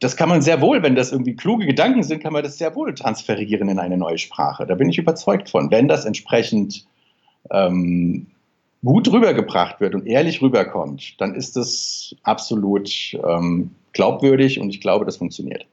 das 0.00 0.16
kann 0.16 0.30
man 0.30 0.40
sehr 0.40 0.62
wohl, 0.62 0.82
wenn 0.82 0.94
das 0.94 1.12
irgendwie 1.12 1.36
kluge 1.36 1.66
Gedanken 1.66 2.02
sind, 2.02 2.22
kann 2.22 2.32
man 2.32 2.42
das 2.42 2.56
sehr 2.56 2.74
wohl 2.74 2.94
transferieren 2.94 3.68
in 3.68 3.78
eine 3.78 3.98
neue 3.98 4.16
Sprache. 4.16 4.66
Da 4.66 4.74
bin 4.74 4.88
ich 4.88 4.96
überzeugt 4.96 5.50
von. 5.50 5.70
Wenn 5.70 5.88
das 5.88 6.06
entsprechend 6.06 6.86
ähm, 7.50 8.26
gut 8.82 9.12
rübergebracht 9.12 9.78
wird 9.80 9.94
und 9.94 10.06
ehrlich 10.06 10.40
rüberkommt, 10.40 11.20
dann 11.20 11.34
ist 11.34 11.54
das 11.56 12.16
absolut 12.22 12.90
ähm, 13.28 13.72
glaubwürdig 13.92 14.58
und 14.58 14.70
ich 14.70 14.80
glaube, 14.80 15.04
das 15.04 15.18
funktioniert. 15.18 15.66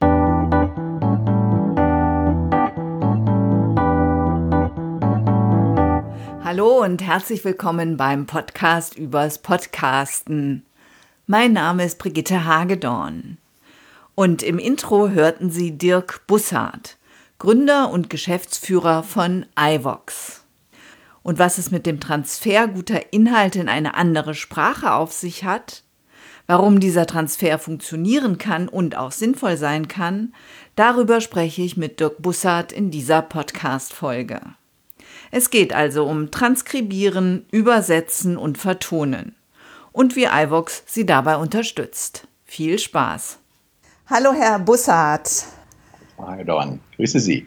Hallo 6.43 6.83
und 6.83 7.01
herzlich 7.01 7.45
willkommen 7.45 7.95
beim 7.95 8.25
Podcast 8.25 8.97
übers 8.97 9.39
Podcasten. 9.39 10.65
Mein 11.27 11.53
Name 11.53 11.85
ist 11.85 11.97
Brigitte 11.97 12.43
Hagedorn. 12.45 13.37
Und 14.19 14.41
im 14.41 14.57
Intro 14.57 15.09
hörten 15.09 15.51
Sie 15.51 15.77
Dirk 15.77 16.25
Bussard, 16.25 16.97
Gründer 17.37 17.91
und 17.91 18.09
Geschäftsführer 18.09 19.03
von 19.03 19.45
iVox. 19.55 20.43
Und 21.21 21.37
was 21.37 21.59
es 21.59 21.69
mit 21.69 21.85
dem 21.85 21.99
Transfer 21.99 22.67
guter 22.67 23.13
Inhalte 23.13 23.59
in 23.59 23.69
eine 23.69 23.93
andere 23.93 24.33
Sprache 24.33 24.93
auf 24.93 25.11
sich 25.11 25.43
hat, 25.43 25.83
warum 26.47 26.79
dieser 26.79 27.05
Transfer 27.05 27.59
funktionieren 27.59 28.39
kann 28.39 28.67
und 28.67 28.97
auch 28.97 29.11
sinnvoll 29.11 29.55
sein 29.55 29.87
kann, 29.87 30.33
darüber 30.75 31.21
spreche 31.21 31.61
ich 31.61 31.77
mit 31.77 31.99
Dirk 31.99 32.19
Bussard 32.19 32.71
in 32.71 32.89
dieser 32.89 33.21
Podcast-Folge. 33.21 34.41
Es 35.29 35.51
geht 35.51 35.73
also 35.73 36.05
um 36.07 36.31
Transkribieren, 36.31 37.45
Übersetzen 37.51 38.35
und 38.35 38.57
Vertonen 38.57 39.35
und 39.91 40.15
wie 40.15 40.25
iVox 40.25 40.81
Sie 40.87 41.05
dabei 41.05 41.37
unterstützt. 41.37 42.27
Viel 42.45 42.79
Spaß! 42.79 43.37
Hallo, 44.09 44.31
Herr 44.31 44.57
Bussard. 44.57 45.29
Herr 46.17 46.45
Dorn, 46.45 46.79
grüße 46.95 47.19
Sie. 47.19 47.45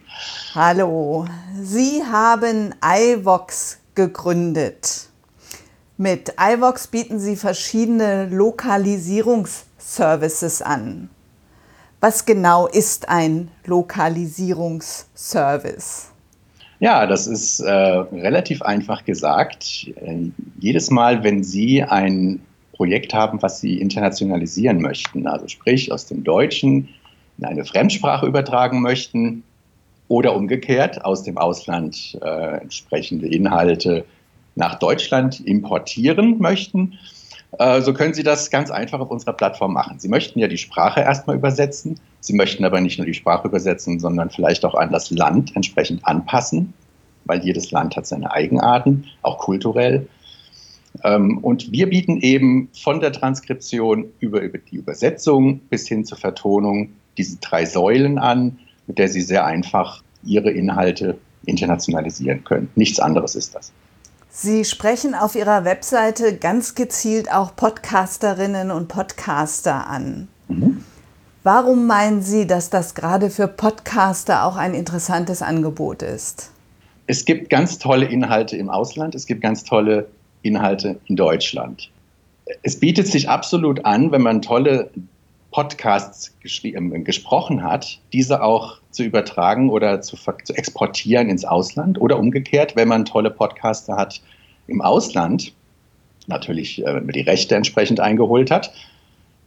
Hallo. 0.54 1.24
Sie 1.58 2.02
haben 2.04 2.74
iVox 2.84 3.78
gegründet. 3.94 5.08
Mit 5.96 6.34
iVox 6.38 6.88
bieten 6.88 7.18
Sie 7.18 7.36
verschiedene 7.36 8.26
Lokalisierungsservices 8.26 10.60
an. 10.60 11.08
Was 12.00 12.26
genau 12.26 12.66
ist 12.66 13.08
ein 13.08 13.50
Lokalisierungsservice? 13.64 16.10
Ja, 16.78 17.06
das 17.06 17.26
ist 17.26 17.60
äh, 17.60 17.72
relativ 17.72 18.60
einfach 18.60 19.06
gesagt. 19.06 19.90
Äh, 19.96 20.30
jedes 20.58 20.90
Mal, 20.90 21.24
wenn 21.24 21.42
Sie 21.42 21.82
ein 21.82 22.42
Projekt 22.80 23.12
haben, 23.12 23.42
was 23.42 23.60
sie 23.60 23.78
internationalisieren 23.78 24.80
möchten, 24.80 25.26
also 25.26 25.46
sprich 25.48 25.92
aus 25.92 26.06
dem 26.06 26.24
Deutschen 26.24 26.88
in 27.36 27.44
eine 27.44 27.66
Fremdsprache 27.66 28.24
übertragen 28.24 28.80
möchten 28.80 29.42
oder 30.08 30.34
umgekehrt 30.34 31.04
aus 31.04 31.22
dem 31.22 31.36
Ausland 31.36 32.18
äh, 32.22 32.56
entsprechende 32.56 33.28
Inhalte 33.28 34.06
nach 34.54 34.78
Deutschland 34.78 35.40
importieren 35.40 36.38
möchten, 36.38 36.98
äh, 37.58 37.82
so 37.82 37.92
können 37.92 38.14
Sie 38.14 38.22
das 38.22 38.48
ganz 38.48 38.70
einfach 38.70 39.00
auf 39.00 39.10
unserer 39.10 39.34
Plattform 39.34 39.74
machen. 39.74 39.98
Sie 39.98 40.08
möchten 40.08 40.38
ja 40.38 40.48
die 40.48 40.56
Sprache 40.56 41.00
erstmal 41.00 41.36
übersetzen, 41.36 42.00
Sie 42.20 42.32
möchten 42.32 42.64
aber 42.64 42.80
nicht 42.80 42.96
nur 42.96 43.06
die 43.06 43.12
Sprache 43.12 43.46
übersetzen, 43.46 44.00
sondern 44.00 44.30
vielleicht 44.30 44.64
auch 44.64 44.74
an 44.74 44.90
das 44.90 45.10
Land 45.10 45.54
entsprechend 45.54 46.06
anpassen, 46.06 46.72
weil 47.26 47.44
jedes 47.44 47.72
Land 47.72 47.94
hat 47.96 48.06
seine 48.06 48.32
Eigenarten, 48.32 49.04
auch 49.20 49.36
kulturell. 49.36 50.08
Ähm, 51.04 51.38
und 51.38 51.72
wir 51.72 51.88
bieten 51.88 52.20
eben 52.20 52.68
von 52.72 53.00
der 53.00 53.12
Transkription 53.12 54.06
über, 54.20 54.40
über 54.40 54.58
die 54.58 54.76
Übersetzung 54.76 55.60
bis 55.70 55.88
hin 55.88 56.04
zur 56.04 56.18
Vertonung 56.18 56.90
diese 57.16 57.38
drei 57.38 57.64
Säulen 57.64 58.18
an, 58.18 58.58
mit 58.86 58.98
der 58.98 59.08
Sie 59.08 59.20
sehr 59.20 59.44
einfach 59.44 60.02
Ihre 60.24 60.50
Inhalte 60.50 61.18
internationalisieren 61.46 62.44
können. 62.44 62.70
Nichts 62.74 63.00
anderes 63.00 63.34
ist 63.34 63.54
das. 63.54 63.72
Sie 64.30 64.64
sprechen 64.64 65.14
auf 65.14 65.34
Ihrer 65.34 65.64
Webseite 65.64 66.36
ganz 66.36 66.74
gezielt 66.74 67.32
auch 67.32 67.56
Podcasterinnen 67.56 68.70
und 68.70 68.88
Podcaster 68.88 69.88
an. 69.88 70.28
Mhm. 70.48 70.84
Warum 71.42 71.86
meinen 71.86 72.22
Sie, 72.22 72.46
dass 72.46 72.70
das 72.70 72.94
gerade 72.94 73.30
für 73.30 73.48
Podcaster 73.48 74.44
auch 74.44 74.56
ein 74.56 74.74
interessantes 74.74 75.42
Angebot 75.42 76.02
ist? 76.02 76.50
Es 77.06 77.24
gibt 77.24 77.50
ganz 77.50 77.78
tolle 77.78 78.06
Inhalte 78.06 78.56
im 78.56 78.70
Ausland, 78.70 79.14
es 79.14 79.26
gibt 79.26 79.40
ganz 79.40 79.64
tolle 79.64 80.06
Inhalte 80.42 81.00
in 81.06 81.16
Deutschland. 81.16 81.90
Es 82.62 82.78
bietet 82.78 83.06
sich 83.06 83.28
absolut 83.28 83.84
an, 83.84 84.10
wenn 84.12 84.22
man 84.22 84.42
tolle 84.42 84.90
Podcasts 85.50 86.34
ähm, 86.62 87.04
gesprochen 87.04 87.62
hat, 87.62 87.98
diese 88.12 88.42
auch 88.42 88.78
zu 88.90 89.02
übertragen 89.02 89.70
oder 89.70 90.00
zu, 90.00 90.16
zu 90.16 90.54
exportieren 90.54 91.28
ins 91.28 91.44
Ausland 91.44 92.00
oder 92.00 92.18
umgekehrt, 92.18 92.76
wenn 92.76 92.88
man 92.88 93.04
tolle 93.04 93.30
Podcaster 93.30 93.96
hat 93.96 94.20
im 94.66 94.80
Ausland, 94.80 95.52
natürlich, 96.26 96.82
äh, 96.82 96.86
wenn 96.86 97.06
man 97.06 97.12
die 97.12 97.20
Rechte 97.20 97.56
entsprechend 97.56 98.00
eingeholt 98.00 98.50
hat, 98.50 98.72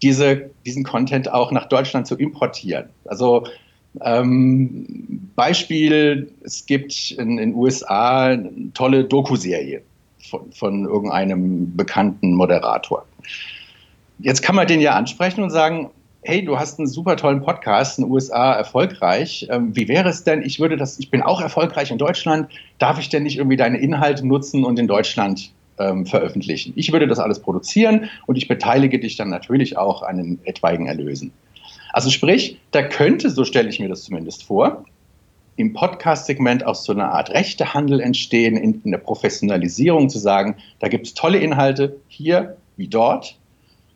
diese, 0.02 0.50
diesen 0.66 0.84
Content 0.84 1.32
auch 1.32 1.52
nach 1.52 1.68
Deutschland 1.68 2.08
zu 2.08 2.18
importieren. 2.18 2.90
Also 3.06 3.46
ähm, 4.02 5.30
Beispiel, 5.36 6.32
es 6.44 6.66
gibt 6.66 7.12
in 7.12 7.38
den 7.38 7.56
USA 7.56 8.26
eine 8.26 8.74
tolle 8.74 9.06
Doku-Serie 9.06 9.82
von, 10.30 10.52
von 10.52 10.86
irgendeinem 10.86 11.76
bekannten 11.76 12.34
Moderator. 12.34 13.06
Jetzt 14.20 14.42
kann 14.42 14.56
man 14.56 14.68
den 14.68 14.80
ja 14.80 14.94
ansprechen 14.94 15.44
und 15.44 15.50
sagen, 15.50 15.90
hey, 16.24 16.44
du 16.44 16.58
hast 16.58 16.80
einen 16.80 16.88
super 16.88 17.18
tollen 17.18 17.42
Podcast 17.42 18.00
in 18.00 18.06
den 18.06 18.12
USA 18.12 18.54
erfolgreich. 18.54 19.48
Ähm, 19.50 19.76
wie 19.76 19.88
wäre 19.88 20.10
es 20.10 20.24
denn, 20.24 20.42
ich 20.42 20.60
würde 20.60 20.78
das, 20.78 20.98
ich 21.00 21.12
bin 21.12 21.22
auch 21.22 21.42
erfolgreich 21.42 21.92
in 21.92 21.98
Deutschland, 21.98 22.50
darf 22.80 23.00
ich 23.00 23.10
denn 23.10 23.24
nicht 23.24 23.38
irgendwie 23.38 23.58
deine 23.58 23.78
Inhalte 23.78 24.26
nutzen 24.26 24.64
und 24.64 24.80
in 24.80 24.88
Deutschland 24.88 25.52
ähm, 25.80 26.06
veröffentlichen? 26.06 26.74
Ich 26.76 26.94
würde 26.94 27.08
das 27.08 27.20
alles 27.20 27.40
produzieren 27.40 28.10
und 28.26 28.38
ich 28.38 28.48
beteilige 28.48 29.00
dich 29.00 29.18
dann 29.18 29.30
natürlich 29.30 29.78
auch 29.78 30.04
an 30.04 30.18
den 30.18 30.40
etwaigen 30.46 30.88
Erlösen. 30.88 31.34
Also 31.92 32.10
sprich, 32.10 32.58
da 32.72 32.84
könnte, 32.84 33.30
so 33.30 33.44
stelle 33.44 33.70
ich 33.70 33.80
mir 33.80 33.90
das 33.90 34.04
zumindest 34.04 34.44
vor, 34.44 34.86
im 35.56 35.74
Podcast-Segment 35.74 36.66
auch 36.66 36.76
so 36.76 36.92
eine 36.92 37.10
Art 37.10 37.30
Rechtehandel 37.30 38.00
entstehen, 38.00 38.58
in, 38.58 38.92
der 38.92 38.98
Professionalisierung 38.98 40.10
zu 40.10 40.20
sagen, 40.20 40.56
da 40.80 40.88
gibt 40.88 41.08
es 41.08 41.14
tolle 41.14 41.38
Inhalte 41.38 41.98
hier 42.08 42.58
wie 42.76 42.88
dort 42.88 43.38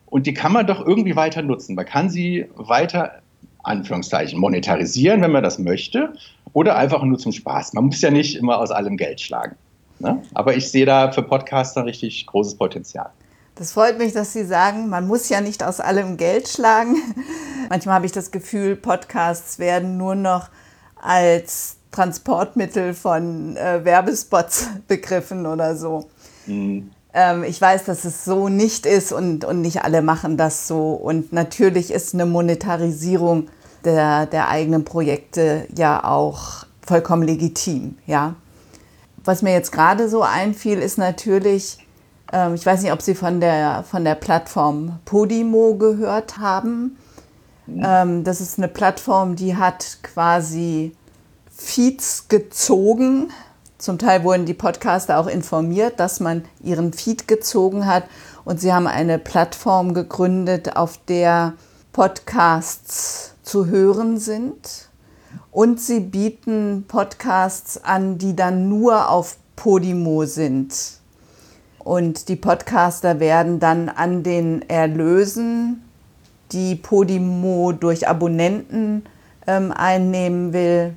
und 0.06 0.26
die 0.26 0.34
kann 0.34 0.52
man 0.52 0.66
doch 0.66 0.84
irgendwie 0.84 1.16
weiter 1.16 1.42
nutzen. 1.42 1.74
Man 1.74 1.86
kann 1.86 2.10
sie 2.10 2.46
weiter, 2.54 3.20
Anführungszeichen, 3.62 4.38
monetarisieren, 4.38 5.20
wenn 5.20 5.32
man 5.32 5.42
das 5.42 5.58
möchte, 5.58 6.12
oder 6.52 6.76
einfach 6.76 7.02
nur 7.02 7.18
zum 7.18 7.32
Spaß. 7.32 7.74
Man 7.74 7.86
muss 7.86 8.00
ja 8.00 8.10
nicht 8.10 8.36
immer 8.36 8.58
aus 8.58 8.70
allem 8.70 8.96
Geld 8.96 9.20
schlagen. 9.20 9.56
Ne? 9.98 10.22
Aber 10.34 10.56
ich 10.56 10.70
sehe 10.70 10.86
da 10.86 11.10
für 11.10 11.22
Podcaster 11.22 11.84
richtig 11.84 12.26
großes 12.26 12.54
Potenzial. 12.54 13.10
Das 13.56 13.72
freut 13.72 13.98
mich, 13.98 14.12
dass 14.12 14.32
Sie 14.32 14.44
sagen, 14.44 14.88
man 14.88 15.08
muss 15.08 15.28
ja 15.28 15.40
nicht 15.40 15.64
aus 15.64 15.80
allem 15.80 16.16
Geld 16.16 16.46
schlagen. 16.46 16.96
Manchmal 17.68 17.96
habe 17.96 18.06
ich 18.06 18.12
das 18.12 18.30
Gefühl, 18.30 18.76
Podcasts 18.76 19.58
werden 19.58 19.96
nur 19.96 20.14
noch 20.14 20.48
als 21.02 21.76
Transportmittel 21.90 22.94
von 22.94 23.56
äh, 23.56 23.84
Werbespots 23.84 24.68
begriffen 24.88 25.46
oder 25.46 25.76
so. 25.76 26.08
Mhm. 26.46 26.90
Ähm, 27.14 27.44
ich 27.44 27.60
weiß, 27.60 27.84
dass 27.84 28.04
es 28.04 28.24
so 28.24 28.48
nicht 28.48 28.86
ist 28.86 29.12
und, 29.12 29.44
und 29.44 29.60
nicht 29.60 29.82
alle 29.82 30.02
machen 30.02 30.36
das 30.36 30.68
so. 30.68 30.92
Und 30.92 31.32
natürlich 31.32 31.90
ist 31.90 32.14
eine 32.14 32.26
Monetarisierung 32.26 33.48
der, 33.84 34.26
der 34.26 34.48
eigenen 34.48 34.84
Projekte 34.84 35.66
ja 35.74 36.04
auch 36.04 36.66
vollkommen 36.86 37.22
legitim. 37.22 37.96
Ja? 38.06 38.34
Was 39.24 39.42
mir 39.42 39.52
jetzt 39.52 39.72
gerade 39.72 40.08
so 40.08 40.22
einfiel, 40.22 40.78
ist 40.78 40.98
natürlich, 40.98 41.78
ähm, 42.32 42.54
ich 42.54 42.64
weiß 42.64 42.82
nicht, 42.82 42.92
ob 42.92 43.02
Sie 43.02 43.14
von 43.14 43.40
der, 43.40 43.84
von 43.88 44.04
der 44.04 44.14
Plattform 44.14 44.98
Podimo 45.04 45.74
gehört 45.74 46.38
haben. 46.38 46.98
Mhm. 47.68 47.82
Ähm, 47.84 48.24
das 48.24 48.40
ist 48.40 48.58
eine 48.58 48.68
Plattform, 48.68 49.36
die 49.36 49.56
hat 49.56 49.98
quasi 50.02 50.92
Feeds 51.54 52.28
gezogen. 52.28 53.30
Zum 53.76 53.98
Teil 53.98 54.24
wurden 54.24 54.46
die 54.46 54.54
Podcaster 54.54 55.18
auch 55.18 55.26
informiert, 55.26 56.00
dass 56.00 56.18
man 56.18 56.44
ihren 56.62 56.92
Feed 56.92 57.28
gezogen 57.28 57.86
hat. 57.86 58.04
Und 58.44 58.60
sie 58.60 58.72
haben 58.72 58.86
eine 58.86 59.18
Plattform 59.18 59.94
gegründet, 59.94 60.76
auf 60.76 60.98
der 61.06 61.54
Podcasts 61.92 63.34
zu 63.42 63.66
hören 63.66 64.18
sind. 64.18 64.88
Und 65.50 65.80
sie 65.80 66.00
bieten 66.00 66.86
Podcasts 66.88 67.82
an, 67.84 68.18
die 68.18 68.34
dann 68.34 68.68
nur 68.68 69.10
auf 69.10 69.36
Podimo 69.56 70.24
sind. 70.24 70.74
Und 71.78 72.28
die 72.28 72.36
Podcaster 72.36 73.20
werden 73.20 73.60
dann 73.60 73.88
an 73.88 74.22
den 74.22 74.68
Erlösen, 74.68 75.87
die 76.52 76.76
Podimo 76.76 77.72
durch 77.72 78.08
Abonnenten 78.08 79.04
ähm, 79.46 79.72
einnehmen 79.72 80.52
will, 80.52 80.94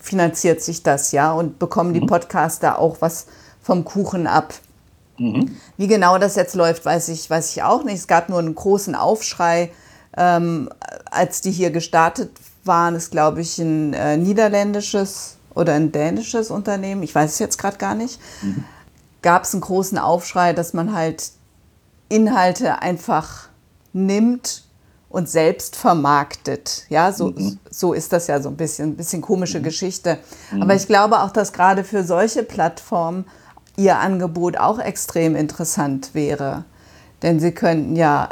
finanziert 0.00 0.62
sich 0.62 0.82
das 0.82 1.12
ja 1.12 1.32
und 1.32 1.58
bekommen 1.58 1.94
die 1.94 2.00
mhm. 2.00 2.06
Podcaster 2.06 2.78
auch 2.78 2.96
was 3.00 3.26
vom 3.62 3.84
Kuchen 3.84 4.26
ab. 4.26 4.54
Mhm. 5.18 5.56
Wie 5.76 5.86
genau 5.86 6.18
das 6.18 6.36
jetzt 6.36 6.54
läuft, 6.54 6.84
weiß 6.84 7.08
ich, 7.08 7.28
weiß 7.28 7.52
ich 7.52 7.62
auch 7.62 7.84
nicht. 7.84 7.96
Es 7.98 8.06
gab 8.06 8.28
nur 8.28 8.38
einen 8.38 8.54
großen 8.54 8.94
Aufschrei, 8.94 9.70
Ähm, 10.16 10.68
als 11.12 11.40
die 11.40 11.52
hier 11.52 11.70
gestartet 11.70 12.30
waren, 12.64 12.96
ist, 12.96 13.12
glaube 13.12 13.40
ich, 13.42 13.58
ein 13.58 13.94
äh, 13.94 14.16
niederländisches 14.16 15.36
oder 15.54 15.74
ein 15.74 15.92
dänisches 15.92 16.50
Unternehmen, 16.50 17.04
ich 17.04 17.14
weiß 17.14 17.30
es 17.34 17.38
jetzt 17.38 17.58
gerade 17.58 17.78
gar 17.78 17.94
nicht, 17.94 18.18
mhm. 18.42 18.64
gab 19.22 19.44
es 19.44 19.54
einen 19.54 19.60
großen 19.60 19.98
Aufschrei, 19.98 20.52
dass 20.52 20.72
man 20.72 20.92
halt 20.92 21.30
Inhalte 22.08 22.82
einfach 22.82 23.48
nimmt 23.92 24.64
und 25.10 25.28
selbst 25.28 25.76
vermarktet. 25.76 26.86
Ja, 26.88 27.12
so, 27.12 27.32
mhm. 27.32 27.58
so 27.68 27.92
ist 27.92 28.12
das 28.12 28.28
ja 28.28 28.40
so 28.40 28.48
ein 28.48 28.56
bisschen, 28.56 28.90
ein 28.90 28.96
bisschen 28.96 29.20
komische 29.20 29.58
mhm. 29.58 29.64
Geschichte. 29.64 30.18
Mhm. 30.52 30.62
Aber 30.62 30.74
ich 30.74 30.86
glaube 30.86 31.20
auch, 31.20 31.30
dass 31.30 31.52
gerade 31.52 31.84
für 31.84 32.04
solche 32.04 32.44
Plattformen 32.44 33.26
ihr 33.76 33.98
Angebot 33.98 34.56
auch 34.56 34.78
extrem 34.78 35.36
interessant 35.36 36.14
wäre. 36.14 36.64
Denn 37.22 37.40
sie 37.40 37.52
könnten 37.52 37.96
ja 37.96 38.30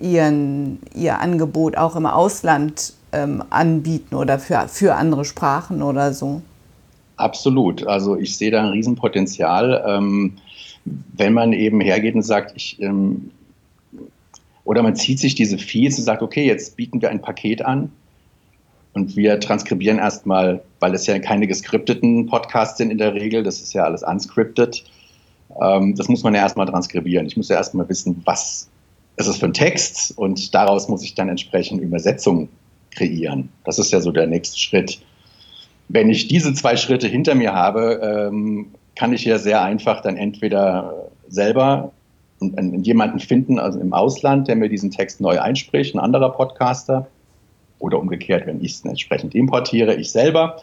ihren, 0.00 0.80
ihr 0.94 1.18
Angebot 1.18 1.76
auch 1.76 1.96
im 1.96 2.06
Ausland 2.06 2.94
ähm, 3.12 3.42
anbieten 3.50 4.14
oder 4.14 4.38
für, 4.38 4.68
für 4.68 4.94
andere 4.94 5.24
Sprachen 5.24 5.82
oder 5.82 6.14
so. 6.14 6.40
Absolut. 7.16 7.86
Also 7.86 8.16
ich 8.16 8.36
sehe 8.36 8.50
da 8.50 8.62
ein 8.62 8.70
Riesenpotenzial, 8.70 9.84
ähm, 9.86 10.38
wenn 10.84 11.32
man 11.32 11.52
eben 11.52 11.80
hergeht 11.80 12.14
und 12.14 12.22
sagt, 12.22 12.52
ich, 12.56 12.80
ähm, 12.80 13.30
oder 14.64 14.82
man 14.82 14.96
zieht 14.96 15.18
sich 15.18 15.34
diese 15.34 15.58
Feeds 15.58 15.98
und 15.98 16.04
sagt, 16.04 16.22
okay, 16.22 16.46
jetzt 16.46 16.76
bieten 16.76 17.02
wir 17.02 17.10
ein 17.10 17.20
Paket 17.20 17.64
an 17.64 17.90
und 18.94 19.16
wir 19.16 19.40
transkribieren 19.40 19.98
erstmal, 19.98 20.62
weil 20.80 20.94
es 20.94 21.06
ja 21.06 21.18
keine 21.18 21.46
geskripteten 21.46 22.26
Podcasts 22.26 22.78
sind 22.78 22.90
in 22.90 22.98
der 22.98 23.14
Regel, 23.14 23.42
das 23.42 23.60
ist 23.60 23.72
ja 23.72 23.84
alles 23.84 24.02
unscripted. 24.02 24.84
Ähm, 25.60 25.94
das 25.96 26.08
muss 26.08 26.22
man 26.22 26.34
ja 26.34 26.40
erstmal 26.40 26.66
transkribieren. 26.66 27.26
Ich 27.26 27.36
muss 27.36 27.48
ja 27.48 27.56
erstmal 27.56 27.88
wissen, 27.88 28.20
was 28.24 28.68
ist 29.16 29.26
es 29.26 29.38
für 29.38 29.46
ein 29.46 29.52
Text 29.52 30.16
und 30.16 30.54
daraus 30.54 30.88
muss 30.88 31.02
ich 31.02 31.14
dann 31.14 31.28
entsprechend 31.28 31.80
Übersetzungen 31.80 32.48
kreieren. 32.90 33.48
Das 33.64 33.78
ist 33.78 33.92
ja 33.92 34.00
so 34.00 34.12
der 34.12 34.26
nächste 34.26 34.58
Schritt. 34.58 35.00
Wenn 35.88 36.10
ich 36.10 36.28
diese 36.28 36.54
zwei 36.54 36.76
Schritte 36.76 37.08
hinter 37.08 37.34
mir 37.34 37.52
habe, 37.52 38.00
ähm, 38.02 38.68
kann 38.94 39.12
ich 39.12 39.24
ja 39.24 39.38
sehr 39.38 39.62
einfach 39.62 40.00
dann 40.02 40.16
entweder 40.16 41.10
selber 41.28 41.92
jemanden 42.82 43.18
finden, 43.18 43.58
also 43.58 43.78
im 43.80 43.92
Ausland, 43.92 44.48
der 44.48 44.56
mir 44.56 44.68
diesen 44.68 44.90
Text 44.90 45.20
neu 45.20 45.40
einspricht, 45.40 45.94
ein 45.94 45.98
anderer 45.98 46.30
Podcaster. 46.30 47.06
Oder 47.78 47.98
umgekehrt, 47.98 48.46
wenn 48.46 48.62
ich 48.64 48.72
es 48.72 48.84
entsprechend 48.84 49.34
importiere, 49.34 49.94
ich 49.96 50.12
selber. 50.12 50.62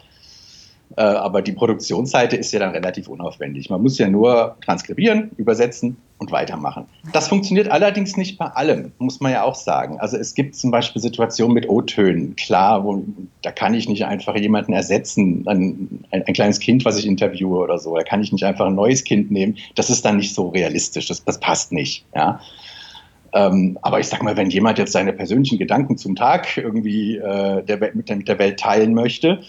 Äh, 0.96 1.02
aber 1.02 1.40
die 1.40 1.52
Produktionsseite 1.52 2.36
ist 2.36 2.52
ja 2.52 2.58
dann 2.58 2.72
relativ 2.72 3.08
unaufwendig. 3.08 3.70
Man 3.70 3.82
muss 3.82 3.96
ja 3.98 4.08
nur 4.08 4.56
transkribieren, 4.64 5.30
übersetzen 5.36 5.96
und 6.18 6.32
weitermachen. 6.32 6.86
Das 7.12 7.28
funktioniert 7.28 7.70
allerdings 7.70 8.16
nicht 8.16 8.38
bei 8.38 8.46
allem, 8.46 8.92
muss 8.98 9.20
man 9.20 9.32
ja 9.32 9.44
auch 9.44 9.54
sagen. 9.54 10.00
Also 10.00 10.16
es 10.16 10.34
gibt 10.34 10.56
zum 10.56 10.70
Beispiel 10.70 11.00
Situationen 11.00 11.54
mit 11.54 11.68
O-Tönen. 11.68 12.34
Klar, 12.34 12.84
wo, 12.84 13.04
da 13.42 13.52
kann 13.52 13.72
ich 13.72 13.88
nicht 13.88 14.04
einfach 14.04 14.36
jemanden 14.36 14.72
ersetzen, 14.72 15.44
ein, 15.46 16.04
ein, 16.10 16.24
ein, 16.26 16.34
kleines 16.34 16.58
Kind, 16.58 16.84
was 16.84 16.98
ich 16.98 17.06
interviewe 17.06 17.56
oder 17.56 17.78
so. 17.78 17.96
Da 17.96 18.02
kann 18.02 18.20
ich 18.20 18.32
nicht 18.32 18.44
einfach 18.44 18.66
ein 18.66 18.74
neues 18.74 19.04
Kind 19.04 19.30
nehmen. 19.30 19.58
Das 19.76 19.90
ist 19.90 20.04
dann 20.04 20.16
nicht 20.16 20.34
so 20.34 20.48
realistisch. 20.48 21.06
Das, 21.06 21.24
das 21.24 21.38
passt 21.38 21.72
nicht. 21.72 22.04
Ja. 22.14 22.40
Ähm, 23.32 23.78
aber 23.82 24.00
ich 24.00 24.08
sag 24.08 24.22
mal, 24.22 24.36
wenn 24.36 24.50
jemand 24.50 24.78
jetzt 24.78 24.92
seine 24.92 25.12
persönlichen 25.12 25.58
Gedanken 25.58 25.96
zum 25.96 26.16
Tag 26.16 26.56
irgendwie 26.56 27.16
äh, 27.16 27.62
der, 27.62 27.94
mit, 27.94 28.08
der, 28.08 28.16
mit 28.16 28.28
der 28.28 28.38
Welt 28.40 28.58
teilen 28.58 28.92
möchte, 28.92 29.40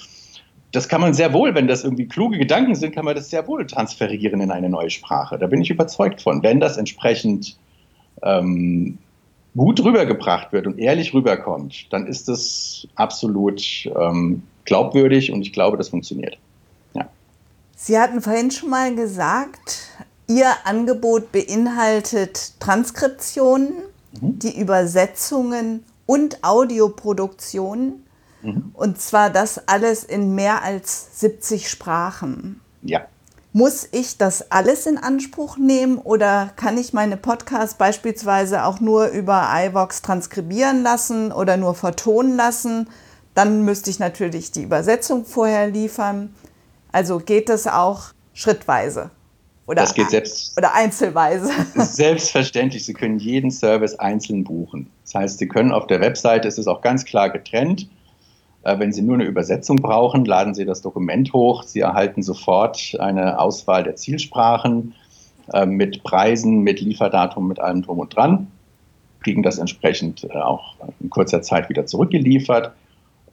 das 0.71 0.88
kann 0.88 1.01
man 1.01 1.13
sehr 1.13 1.33
wohl, 1.33 1.53
wenn 1.53 1.68
das 1.68 1.83
irgendwie 1.83 2.07
kluge 2.07 2.38
Gedanken 2.38 2.75
sind, 2.75 2.94
kann 2.94 3.06
man 3.06 3.15
das 3.15 3.29
sehr 3.29 3.45
wohl 3.47 3.65
transferieren 3.68 4.39
in 4.41 4.51
eine 4.51 4.69
neue 4.69 4.89
Sprache. 4.89 5.38
Da 5.38 5.47
bin 5.47 5.62
ich 5.62 5.69
überzeugt 5.69 6.21
von. 6.21 6.44
Wenn 6.44 6.59
das 6.59 6.77
entsprechend 6.77 7.57
ähm, 8.23 8.97
gut 9.56 9.83
rübergebracht 9.83 10.53
wird 10.53 10.68
und 10.68 10.79
ehrlich 10.79 11.13
rüberkommt, 11.13 11.91
dann 11.91 12.07
ist 12.07 12.27
das 12.29 12.88
absolut 12.95 13.62
ähm, 14.00 14.44
glaubwürdig 14.65 15.31
und 15.31 15.41
ich 15.41 15.51
glaube, 15.51 15.77
das 15.77 15.89
funktioniert. 15.89 16.38
Ja. 16.94 17.09
Sie 17.75 18.00
hatten 18.00 18.21
vorhin 18.21 18.51
schon 18.51 18.69
mal 18.69 18.95
gesagt, 18.95 19.89
Ihr 20.27 20.53
Angebot 20.63 21.33
beinhaltet 21.33 22.53
Transkriptionen, 22.62 23.73
mhm. 24.21 24.39
die 24.39 24.57
Übersetzungen 24.57 25.83
und 26.06 26.41
Audioproduktionen. 26.44 28.03
Mhm. 28.42 28.72
Und 28.74 29.02
zwar 29.02 29.30
das 29.30 29.68
alles 29.68 30.04
in 30.04 30.36
mehr 30.36 30.64
als 30.64 31.20
70 31.20 31.70
Sprachen. 31.70 32.62
Ja. 32.82 33.02
Muss 33.54 33.88
ich 33.92 34.18
das 34.18 34.50
alles 34.50 34.86
in 34.86 34.98
Anspruch 34.98 35.58
nehmen 35.58 35.98
oder 35.98 36.52
kann 36.56 36.78
ich 36.78 36.94
meine 36.94 37.18
Podcasts 37.18 37.76
beispielsweise 37.76 38.64
auch 38.64 38.80
nur 38.80 39.08
über 39.08 39.50
iVox 39.54 40.02
transkribieren 40.02 40.84
lassen 40.84 41.34
oder 41.34 41.58
nur 41.58 41.76
vertonen 41.76 42.38
lassen? 42.38 42.90
Dann 43.34 43.64
müsste 43.64 43.90
ich 43.90 44.00
natürlich 44.00 44.52
die 44.52 44.64
Übersetzung 44.64 45.26
vorher 45.26 45.68
liefern. 45.70 46.34
Also 46.94 47.20
geht 47.20 47.50
das 47.50 47.68
auch 47.68 48.14
schrittweise? 48.34 49.12
Oder, 49.68 49.82
das 49.84 49.94
geht 49.94 50.10
selbst, 50.10 50.58
oder 50.58 50.74
einzelweise. 50.74 51.50
Selbstverständlich, 51.76 52.86
Sie 52.86 52.94
können 52.94 53.20
jeden 53.20 53.52
Service 53.52 53.96
einzeln 53.96 54.44
buchen. 54.44 54.90
Das 55.04 55.16
heißt, 55.16 55.40
Sie 55.40 55.48
können 55.48 55.72
auf 55.72 55.88
der 55.88 56.02
Webseite, 56.02 56.48
ist 56.48 56.58
es 56.58 56.68
auch 56.68 56.82
ganz 56.82 57.06
klar 57.06 57.30
getrennt, 57.30 57.88
wenn 58.63 58.94
Sie 58.94 59.02
nur 59.02 59.16
eine 59.16 59.24
Übersetzung 59.24 59.78
brauchen, 59.78 60.25
laden 60.25 60.54
Sie 60.54 60.66
das 60.66 60.81
Dokument 60.81 61.34
hoch. 61.34 61.63
Sie 61.63 61.80
erhalten 61.80 62.22
sofort 62.22 62.96
eine 63.00 63.40
Auswahl 63.40 63.84
der 63.84 63.96
Zielsprachen 63.96 64.94
äh, 65.52 65.66
mit 65.66 66.04
Preisen, 66.04 66.62
mit 66.62 66.80
Lieferdatum, 66.80 67.48
mit 67.48 67.60
allem 67.60 67.81
drum 67.81 68.00
und 68.00 68.16
dran. 68.16 68.48
Kriegen 69.24 69.42
das 69.42 69.58
entsprechend 69.58 70.25
äh, 70.25 70.38
auch 70.38 70.75
in 71.00 71.10
kurzer 71.10 71.42
Zeit 71.42 71.69
wieder 71.69 71.86
zurückgeliefert. 71.86 72.72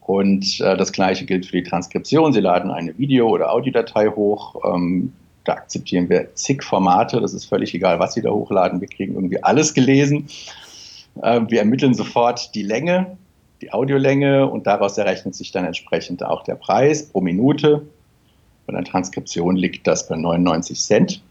Und 0.01 0.61
das 0.61 0.93
Gleiche 0.93 1.27
gilt 1.27 1.45
für 1.45 1.59
die 1.59 1.69
Transkription. 1.69 2.33
Sie 2.33 2.41
laden 2.41 2.71
eine 2.71 2.97
Video- 2.97 3.29
oder 3.29 3.53
Audiodatei 3.53 4.09
hoch. 4.09 4.57
Ähm, 4.65 5.13
da 5.45 5.53
akzeptieren 5.53 6.09
wir 6.09 6.35
zig 6.35 6.65
Formate. 6.65 7.21
Das 7.21 7.35
ist 7.35 7.45
völlig 7.45 7.75
egal, 7.75 7.99
was 7.99 8.15
Sie 8.15 8.23
da 8.23 8.31
hochladen. 8.31 8.81
Wir 8.81 8.89
kriegen 8.89 9.13
irgendwie 9.13 9.43
alles 9.43 9.75
gelesen. 9.75 10.29
Wir 11.15 11.59
ermitteln 11.59 11.93
sofort 11.93 12.55
die 12.55 12.63
Länge 12.63 13.19
die 13.61 13.73
Audiolänge 13.73 14.49
und 14.49 14.67
daraus 14.67 14.99
errechnet 14.99 15.35
sich 15.35 15.51
dann 15.51 15.65
entsprechend 15.65 16.25
auch 16.25 16.45
der 16.45 16.55
Preis 16.55 17.09
pro 17.09 17.21
Minute. 17.21 17.87
Bei 18.67 18.73
der 18.73 18.85
Transkription 18.85 19.57
liegt 19.57 19.87
das 19.87 20.07
bei 20.09 20.17
99 20.17 20.81
Cent 20.81 21.23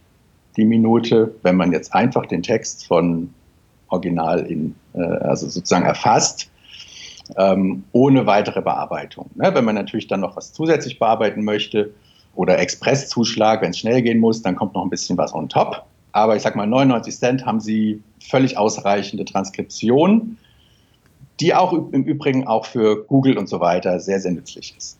die 0.57 0.65
Minute. 0.65 1.35
Wenn 1.43 1.55
man 1.55 1.71
jetzt 1.71 1.93
einfach 1.93 2.25
den 2.25 2.43
Text 2.43 2.87
von 2.87 3.33
Original 3.89 4.39
in, 4.39 4.75
äh, 4.93 5.01
also 5.01 5.47
sozusagen 5.47 5.85
erfasst, 5.85 6.49
ähm, 7.37 7.83
ohne 7.91 8.25
weitere 8.25 8.61
Bearbeitung. 8.61 9.29
Ne? 9.35 9.53
Wenn 9.53 9.65
man 9.65 9.75
natürlich 9.75 10.07
dann 10.07 10.21
noch 10.21 10.35
was 10.35 10.53
zusätzlich 10.53 10.99
bearbeiten 10.99 11.43
möchte 11.43 11.93
oder 12.35 12.59
Expresszuschlag, 12.59 13.61
wenn 13.61 13.71
es 13.71 13.79
schnell 13.79 14.01
gehen 14.01 14.19
muss, 14.19 14.41
dann 14.41 14.55
kommt 14.55 14.73
noch 14.73 14.83
ein 14.83 14.89
bisschen 14.89 15.17
was 15.17 15.33
on 15.33 15.49
top. 15.49 15.83
Aber 16.11 16.35
ich 16.35 16.41
sage 16.41 16.57
mal, 16.57 16.65
99 16.65 17.15
Cent 17.15 17.45
haben 17.45 17.59
Sie 17.59 18.01
völlig 18.19 18.57
ausreichende 18.57 19.25
Transkription 19.25 20.37
die 21.39 21.53
auch 21.53 21.73
im 21.73 22.03
Übrigen 22.03 22.47
auch 22.47 22.65
für 22.65 23.03
Google 23.05 23.37
und 23.37 23.47
so 23.47 23.59
weiter 23.59 23.99
sehr, 23.99 24.19
sehr 24.19 24.31
nützlich 24.31 24.75
ist. 24.77 24.97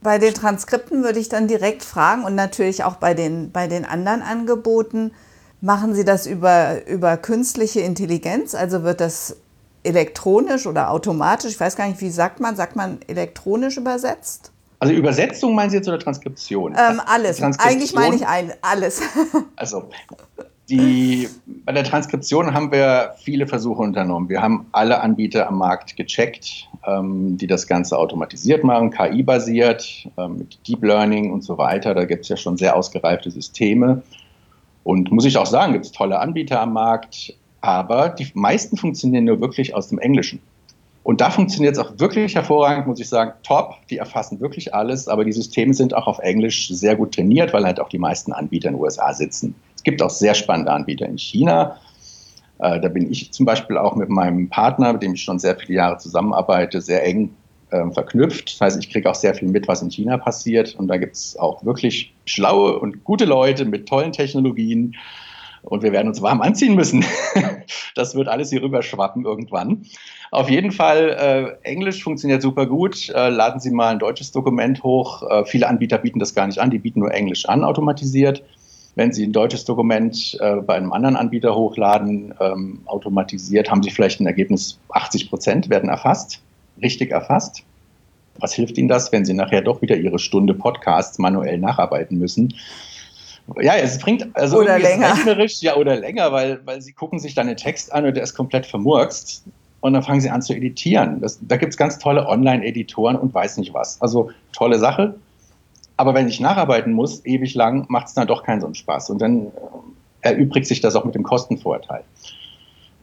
Bei 0.00 0.18
den 0.18 0.34
Transkripten 0.34 1.02
würde 1.02 1.18
ich 1.18 1.28
dann 1.28 1.48
direkt 1.48 1.82
fragen 1.82 2.24
und 2.24 2.34
natürlich 2.34 2.84
auch 2.84 2.96
bei 2.96 3.14
den, 3.14 3.50
bei 3.50 3.66
den 3.66 3.84
anderen 3.84 4.22
Angeboten, 4.22 5.12
machen 5.60 5.94
Sie 5.94 6.04
das 6.04 6.26
über, 6.26 6.86
über 6.86 7.16
künstliche 7.16 7.80
Intelligenz? 7.80 8.54
Also 8.54 8.84
wird 8.84 9.00
das 9.00 9.36
elektronisch 9.82 10.66
oder 10.66 10.90
automatisch, 10.90 11.52
ich 11.52 11.60
weiß 11.60 11.74
gar 11.76 11.88
nicht, 11.88 12.00
wie 12.00 12.10
sagt 12.10 12.40
man, 12.40 12.54
sagt 12.54 12.76
man 12.76 12.98
elektronisch 13.06 13.76
übersetzt? 13.76 14.52
Also 14.80 14.94
Übersetzung 14.94 15.54
meinen 15.54 15.70
Sie 15.70 15.76
jetzt 15.76 15.88
oder 15.88 15.98
Transkription? 15.98 16.76
Ähm, 16.78 17.00
alles. 17.04 17.38
Transkription, 17.38 17.76
Eigentlich 17.76 17.94
meine 17.94 18.14
ich 18.14 18.26
ein, 18.26 18.52
alles. 18.62 19.00
also 19.56 19.88
die, 20.68 21.28
bei 21.64 21.72
der 21.72 21.84
Transkription 21.84 22.52
haben 22.52 22.70
wir 22.70 23.14
viele 23.18 23.46
Versuche 23.46 23.82
unternommen. 23.82 24.28
Wir 24.28 24.42
haben 24.42 24.66
alle 24.72 25.00
Anbieter 25.00 25.48
am 25.48 25.58
Markt 25.58 25.96
gecheckt, 25.96 26.68
ähm, 26.86 27.38
die 27.38 27.46
das 27.46 27.66
Ganze 27.66 27.98
automatisiert 27.98 28.64
machen, 28.64 28.90
KI-basiert, 28.90 30.08
ähm, 30.18 30.38
mit 30.38 30.58
Deep 30.68 30.82
Learning 30.84 31.32
und 31.32 31.42
so 31.42 31.56
weiter. 31.56 31.94
Da 31.94 32.04
gibt 32.04 32.24
es 32.24 32.28
ja 32.28 32.36
schon 32.36 32.56
sehr 32.58 32.76
ausgereifte 32.76 33.30
Systeme. 33.30 34.02
Und 34.84 35.10
muss 35.10 35.24
ich 35.24 35.36
auch 35.38 35.46
sagen, 35.46 35.72
gibt 35.72 35.86
es 35.86 35.92
tolle 35.92 36.18
Anbieter 36.18 36.60
am 36.60 36.74
Markt, 36.74 37.34
aber 37.60 38.10
die 38.10 38.30
meisten 38.34 38.76
funktionieren 38.76 39.24
nur 39.24 39.40
wirklich 39.40 39.74
aus 39.74 39.88
dem 39.88 39.98
Englischen. 39.98 40.40
Und 41.02 41.22
da 41.22 41.30
funktioniert 41.30 41.76
es 41.76 41.78
auch 41.78 41.98
wirklich 41.98 42.34
hervorragend, 42.34 42.86
muss 42.86 43.00
ich 43.00 43.08
sagen, 43.08 43.32
top. 43.42 43.76
Die 43.88 43.96
erfassen 43.96 44.40
wirklich 44.40 44.74
alles, 44.74 45.08
aber 45.08 45.24
die 45.24 45.32
Systeme 45.32 45.72
sind 45.72 45.94
auch 45.94 46.06
auf 46.06 46.18
Englisch 46.18 46.68
sehr 46.68 46.96
gut 46.96 47.14
trainiert, 47.14 47.54
weil 47.54 47.64
halt 47.64 47.80
auch 47.80 47.88
die 47.88 47.98
meisten 47.98 48.32
Anbieter 48.32 48.68
in 48.68 48.74
den 48.74 48.82
USA 48.82 49.14
sitzen. 49.14 49.54
Es 49.88 49.90
gibt 49.90 50.02
auch 50.02 50.10
sehr 50.10 50.34
spannende 50.34 50.70
Anbieter 50.70 51.06
in 51.06 51.16
China. 51.16 51.78
Äh, 52.58 52.78
da 52.78 52.88
bin 52.88 53.10
ich 53.10 53.32
zum 53.32 53.46
Beispiel 53.46 53.78
auch 53.78 53.96
mit 53.96 54.10
meinem 54.10 54.50
Partner, 54.50 54.92
mit 54.92 55.02
dem 55.02 55.14
ich 55.14 55.22
schon 55.22 55.38
sehr 55.38 55.56
viele 55.56 55.78
Jahre 55.78 55.96
zusammenarbeite, 55.96 56.82
sehr 56.82 57.02
eng 57.06 57.30
äh, 57.70 57.90
verknüpft. 57.90 58.52
Das 58.52 58.60
heißt, 58.60 58.78
ich 58.84 58.90
kriege 58.90 59.08
auch 59.08 59.14
sehr 59.14 59.34
viel 59.34 59.48
mit, 59.48 59.66
was 59.66 59.80
in 59.80 59.90
China 59.90 60.18
passiert. 60.18 60.74
Und 60.74 60.88
da 60.88 60.98
gibt 60.98 61.16
es 61.16 61.38
auch 61.38 61.64
wirklich 61.64 62.12
schlaue 62.26 62.78
und 62.78 63.02
gute 63.02 63.24
Leute 63.24 63.64
mit 63.64 63.88
tollen 63.88 64.12
Technologien. 64.12 64.94
und 65.62 65.82
wir 65.82 65.92
werden 65.92 66.08
uns 66.08 66.20
warm 66.20 66.42
anziehen 66.42 66.74
müssen. 66.74 67.02
das 67.94 68.14
wird 68.14 68.28
alles 68.28 68.50
hier 68.50 68.60
rüber 68.60 68.82
schwappen 68.82 69.24
irgendwann. 69.24 69.86
Auf 70.30 70.50
jeden 70.50 70.70
Fall, 70.70 71.58
äh, 71.64 71.66
Englisch 71.66 72.02
funktioniert 72.02 72.42
super 72.42 72.66
gut. 72.66 73.08
Äh, 73.08 73.30
laden 73.30 73.58
Sie 73.58 73.70
mal 73.70 73.88
ein 73.88 74.00
deutsches 74.00 74.32
Dokument 74.32 74.82
hoch. 74.82 75.22
Äh, 75.22 75.46
viele 75.46 75.66
Anbieter 75.66 75.96
bieten 75.96 76.18
das 76.18 76.34
gar 76.34 76.46
nicht 76.46 76.58
an, 76.58 76.68
die 76.68 76.78
bieten 76.78 77.00
nur 77.00 77.14
Englisch 77.14 77.46
an, 77.46 77.64
automatisiert. 77.64 78.42
Wenn 78.98 79.12
Sie 79.12 79.24
ein 79.24 79.32
deutsches 79.32 79.64
Dokument 79.64 80.36
äh, 80.40 80.56
bei 80.56 80.74
einem 80.74 80.92
anderen 80.92 81.14
Anbieter 81.14 81.54
hochladen, 81.54 82.34
ähm, 82.40 82.80
automatisiert, 82.86 83.70
haben 83.70 83.80
Sie 83.80 83.90
vielleicht 83.90 84.18
ein 84.18 84.26
Ergebnis, 84.26 84.80
80 84.88 85.30
Prozent 85.30 85.70
werden 85.70 85.88
erfasst, 85.88 86.42
richtig 86.82 87.12
erfasst. 87.12 87.62
Was 88.40 88.54
hilft 88.54 88.76
Ihnen 88.76 88.88
das, 88.88 89.12
wenn 89.12 89.24
Sie 89.24 89.34
nachher 89.34 89.62
doch 89.62 89.82
wieder 89.82 89.96
Ihre 89.96 90.18
Stunde 90.18 90.52
Podcasts 90.52 91.16
manuell 91.20 91.58
nacharbeiten 91.58 92.18
müssen? 92.18 92.52
Ja, 93.60 93.76
es 93.76 93.98
bringt 93.98 94.26
also 94.34 94.58
oder 94.58 94.80
länger. 94.80 95.12
rechnerisch, 95.12 95.62
ja, 95.62 95.76
oder 95.76 95.94
länger, 95.94 96.32
weil, 96.32 96.60
weil 96.64 96.82
sie 96.82 96.92
gucken 96.92 97.20
sich 97.20 97.36
dann 97.36 97.46
den 97.46 97.56
Text 97.56 97.92
an 97.92 98.04
und 98.04 98.16
der 98.16 98.24
ist 98.24 98.34
komplett 98.34 98.66
vermurkst 98.66 99.44
und 99.78 99.92
dann 99.92 100.02
fangen 100.02 100.20
sie 100.20 100.30
an 100.30 100.42
zu 100.42 100.54
editieren. 100.54 101.20
Das, 101.20 101.38
da 101.40 101.56
gibt 101.56 101.70
es 101.70 101.76
ganz 101.76 102.00
tolle 102.00 102.26
Online-Editoren 102.26 103.14
und 103.14 103.32
weiß 103.32 103.58
nicht 103.58 103.72
was. 103.72 104.02
Also 104.02 104.32
tolle 104.52 104.80
Sache. 104.80 105.14
Aber 105.98 106.14
wenn 106.14 106.28
ich 106.28 106.38
nacharbeiten 106.38 106.92
muss, 106.92 107.26
ewig 107.26 107.54
lang, 107.54 107.84
macht 107.88 108.06
es 108.06 108.14
dann 108.14 108.28
doch 108.28 108.44
keinen 108.44 108.60
so 108.60 108.66
einen 108.66 108.76
Spaß. 108.76 109.10
Und 109.10 109.20
dann 109.20 109.48
äh, 110.22 110.30
erübrigt 110.30 110.68
sich 110.68 110.80
das 110.80 110.94
auch 110.94 111.04
mit 111.04 111.16
dem 111.16 111.24
Kostenvorteil. 111.24 112.04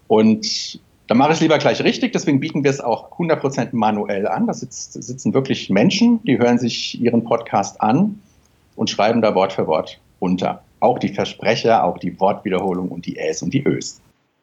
Und 0.07 0.79
da 1.07 1.13
mache 1.13 1.31
ich 1.31 1.35
es 1.35 1.41
lieber 1.41 1.57
gleich 1.57 1.83
richtig, 1.83 2.13
deswegen 2.13 2.39
bieten 2.39 2.63
wir 2.63 2.71
es 2.71 2.79
auch 2.79 3.11
100% 3.17 3.69
manuell 3.73 4.25
an. 4.27 4.47
Da 4.47 4.53
sitzen 4.53 5.33
wirklich 5.33 5.69
Menschen, 5.69 6.23
die 6.23 6.39
hören 6.39 6.57
sich 6.57 6.99
ihren 6.99 7.25
Podcast 7.25 7.81
an 7.81 8.21
und 8.77 8.89
schreiben 8.89 9.21
da 9.21 9.35
Wort 9.35 9.51
für 9.51 9.67
Wort 9.67 9.99
runter. 10.21 10.63
Auch 10.79 10.97
die 10.97 11.09
Versprecher, 11.09 11.83
auch 11.83 11.97
die 11.97 12.17
Wortwiederholung 12.19 12.87
und 12.87 13.05
die 13.05 13.17
Äs 13.17 13.41
und 13.41 13.53
die 13.53 13.65
Ös. 13.65 13.99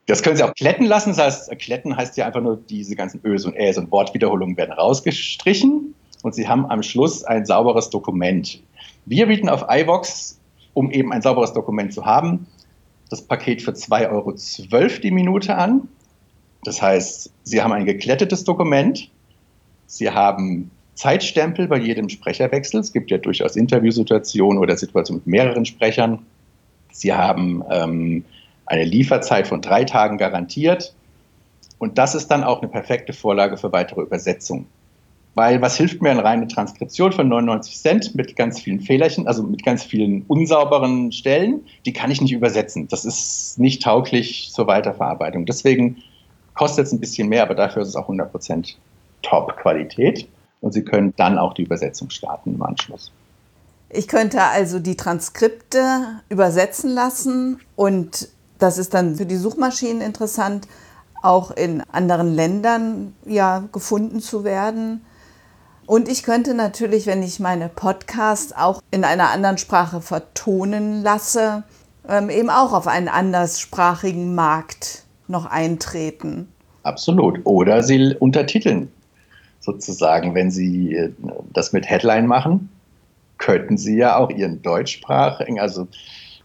Das 0.07 0.23
können 0.23 0.37
Sie 0.37 0.43
auch 0.43 0.55
kletten 0.55 0.85
lassen. 0.85 1.11
Das 1.11 1.19
heißt, 1.19 1.59
kletten 1.59 1.97
heißt 1.97 2.19
ja 2.19 2.27
einfach 2.27 2.43
nur, 2.43 2.59
diese 2.69 2.97
ganzen 2.97 3.21
Ös 3.25 3.47
und 3.47 3.57
Äs 3.57 3.79
und 3.79 3.91
Wortwiederholungen 3.91 4.59
werden 4.59 4.73
rausgestrichen 4.73 5.95
und 6.23 6.35
Sie 6.35 6.49
haben 6.49 6.67
am 6.67 6.83
Schluss 6.83 7.25
ein 7.25 7.45
sauberes 7.45 7.91
Dokument. 7.91 8.63
Wir 9.07 9.27
bieten 9.27 9.49
auf 9.49 9.67
iVox, 9.69 10.39
um 10.75 10.91
eben 10.91 11.13
ein 11.13 11.23
sauberes 11.23 11.53
Dokument 11.53 11.93
zu 11.93 12.07
haben, 12.07 12.47
das 13.11 13.23
Paket 13.23 13.61
für 13.61 13.73
2,12 13.73 14.11
Euro 14.11 14.99
die 15.03 15.11
Minute 15.11 15.57
an. 15.57 15.89
Das 16.65 16.81
heißt, 16.81 17.31
Sie 17.43 17.61
haben 17.61 17.73
ein 17.73 17.85
geklettetes 17.85 18.45
Dokument, 18.45 19.11
Sie 19.87 20.11
haben 20.11 20.71
Zeitstempel 20.95 21.69
bei 21.69 21.79
jedem 21.79 22.09
Sprecherwechsel. 22.09 22.81
Es 22.81 22.93
gibt 22.93 23.11
ja 23.11 23.19
durchaus 23.19 23.57
Interviewsituationen 23.57 24.59
oder 24.59 24.77
Situationen 24.77 25.23
mit 25.25 25.27
mehreren 25.27 25.65
Sprechern. 25.65 26.25
Sie 26.93 27.13
haben 27.13 27.63
ähm, 27.71 28.25
eine 28.67 28.85
Lieferzeit 28.85 29.47
von 29.47 29.61
drei 29.61 29.85
Tagen 29.85 30.19
garantiert. 30.19 30.95
Und 31.79 31.99
das 31.99 32.15
ist 32.15 32.29
dann 32.29 32.45
auch 32.45 32.63
eine 32.63 32.71
perfekte 32.71 33.13
Vorlage 33.13 33.57
für 33.57 33.73
weitere 33.73 34.03
Übersetzungen. 34.03 34.67
Weil 35.35 35.63
was 35.63 35.77
hilft 35.77 36.03
mir 36.03 36.11
eine 36.11 36.25
reine 36.25 36.47
Transkription 36.47 37.13
von 37.13 37.29
99 37.29 37.79
Cent 37.79 38.15
mit 38.15 38.37
ganz 38.37 38.61
vielen 38.61 38.81
Fehlerchen, 38.81 39.27
also 39.27 39.43
mit 39.43 39.65
ganz 39.65 39.83
vielen 39.83 40.23
unsauberen 40.29 41.11
Stellen? 41.11 41.65
Die 41.87 41.93
kann 41.95 42.11
ich 42.11 42.21
nicht 42.21 42.33
übersetzen. 42.33 42.87
Das 42.89 43.07
ist 43.07 43.59
nicht 43.59 43.83
tauglich 43.83 44.51
zur 44.53 44.67
Weiterverarbeitung. 44.67 45.47
Deswegen 45.47 46.03
kostet 46.55 46.87
es 46.87 46.93
ein 46.93 47.01
bisschen 47.01 47.29
mehr, 47.29 47.43
aber 47.43 47.55
dafür 47.55 47.83
ist 47.83 47.89
es 47.89 47.97
auch 47.97 48.11
100% 48.11 48.75
Top-Qualität 49.23 50.29
und 50.61 50.73
Sie 50.73 50.85
können 50.85 51.15
dann 51.17 51.39
auch 51.39 51.55
die 51.55 51.63
Übersetzung 51.63 52.11
starten 52.11 52.55
im 52.55 52.63
Anschluss. 52.63 53.11
Ich 53.89 54.09
könnte 54.09 54.43
also 54.43 54.79
die 54.79 54.97
Transkripte 54.97 56.23
übersetzen 56.29 56.91
lassen 56.91 57.61
und 57.77 58.29
das 58.59 58.79
ist 58.79 58.95
dann 58.95 59.17
für 59.17 59.27
die 59.27 59.37
Suchmaschinen 59.37 60.01
interessant, 60.01 60.69
auch 61.23 61.51
in 61.51 61.83
anderen 61.93 62.35
Ländern 62.35 63.15
ja 63.27 63.65
gefunden 63.73 64.21
zu 64.21 64.45
werden. 64.45 65.03
Und 65.87 66.09
ich 66.09 66.23
könnte 66.23 66.55
natürlich, 66.55 67.07
wenn 67.07 67.23
ich 67.23 67.41
meine 67.41 67.69
Podcasts 67.69 68.53
auch 68.53 68.81
in 68.91 69.05
einer 69.05 69.31
anderen 69.31 69.59
Sprache 69.59 70.01
vertonen 70.01 71.03
lasse, 71.03 71.65
ähm, 72.09 72.31
eben 72.31 72.51
auch 72.51 72.73
auf 72.73 72.87
einen 72.87 73.09
anderssprachigen 73.09 74.35
Markt 74.35 75.03
noch 75.29 75.47
eintreten. 75.47 76.49
Absolut. 76.83 77.41
Oder 77.45 77.83
sie 77.83 78.15
untertiteln 78.19 78.91
sozusagen, 79.63 80.35
wenn 80.35 80.51
Sie 80.51 80.95
äh, 80.95 81.11
das 81.53 81.73
mit 81.73 81.89
Headline 81.89 82.27
machen, 82.27 82.69
könnten 83.39 83.79
Sie 83.79 83.97
ja 83.97 84.17
auch 84.17 84.31
Ihren 84.31 84.61
deutschsprachigen, 84.63 85.59
also 85.59 85.89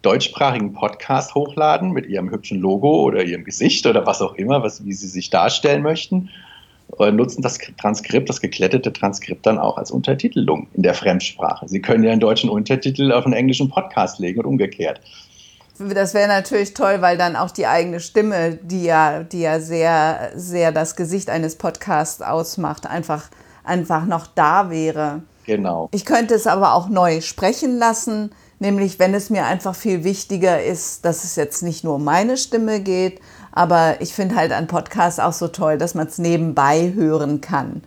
deutschsprachigen 0.03 0.73
Podcast 0.73 1.35
hochladen 1.35 1.91
mit 1.91 2.05
Ihrem 2.05 2.29
hübschen 2.29 2.59
Logo 2.59 3.01
oder 3.01 3.23
Ihrem 3.23 3.43
Gesicht 3.43 3.85
oder 3.85 4.05
was 4.05 4.21
auch 4.21 4.35
immer, 4.35 4.63
was, 4.63 4.85
wie 4.85 4.93
Sie 4.93 5.07
sich 5.07 5.29
darstellen 5.29 5.81
möchten. 5.81 6.29
Und 6.97 7.15
nutzen 7.15 7.41
das 7.41 7.59
Transkript, 7.79 8.27
das 8.27 8.41
geklettete 8.41 8.91
Transkript 8.91 9.45
dann 9.45 9.59
auch 9.59 9.77
als 9.77 9.91
Untertitelung 9.91 10.67
in 10.73 10.81
der 10.81 10.95
Fremdsprache. 10.95 11.67
Sie 11.67 11.81
können 11.81 12.03
ja 12.03 12.11
einen 12.11 12.19
deutschen 12.19 12.49
Untertitel 12.49 13.11
auf 13.11 13.25
einen 13.25 13.33
englischen 13.33 13.69
Podcast 13.69 14.19
legen 14.19 14.39
und 14.39 14.45
umgekehrt. 14.47 14.99
Das 15.79 16.15
wäre 16.15 16.27
natürlich 16.27 16.73
toll, 16.73 17.01
weil 17.01 17.17
dann 17.17 17.35
auch 17.35 17.51
die 17.51 17.67
eigene 17.67 17.99
Stimme, 17.99 18.57
die 18.63 18.83
ja, 18.83 19.23
die 19.23 19.41
ja 19.41 19.59
sehr, 19.59 20.31
sehr 20.35 20.71
das 20.71 20.95
Gesicht 20.95 21.29
eines 21.29 21.55
Podcasts 21.55 22.23
ausmacht, 22.23 22.87
einfach, 22.87 23.29
einfach 23.63 24.05
noch 24.05 24.25
da 24.25 24.71
wäre. 24.71 25.21
Genau. 25.45 25.89
Ich 25.91 26.03
könnte 26.03 26.33
es 26.33 26.47
aber 26.47 26.73
auch 26.73 26.89
neu 26.89 27.21
sprechen 27.21 27.77
lassen, 27.77 28.31
nämlich 28.59 28.97
wenn 28.97 29.13
es 29.13 29.29
mir 29.29 29.45
einfach 29.45 29.75
viel 29.75 30.03
wichtiger 30.03 30.63
ist, 30.63 31.05
dass 31.05 31.23
es 31.23 31.35
jetzt 31.35 31.61
nicht 31.61 31.83
nur 31.83 31.95
um 31.95 32.03
meine 32.03 32.37
Stimme 32.37 32.81
geht, 32.81 33.21
aber 33.57 34.01
ich 34.01 34.13
finde 34.13 34.35
halt 34.35 34.51
an 34.51 34.67
Podcasts 34.67 35.19
auch 35.19 35.33
so 35.33 35.47
toll, 35.47 35.77
dass 35.77 35.95
man 35.95 36.07
es 36.07 36.19
nebenbei 36.19 36.93
hören 36.93 37.41
kann. 37.41 37.81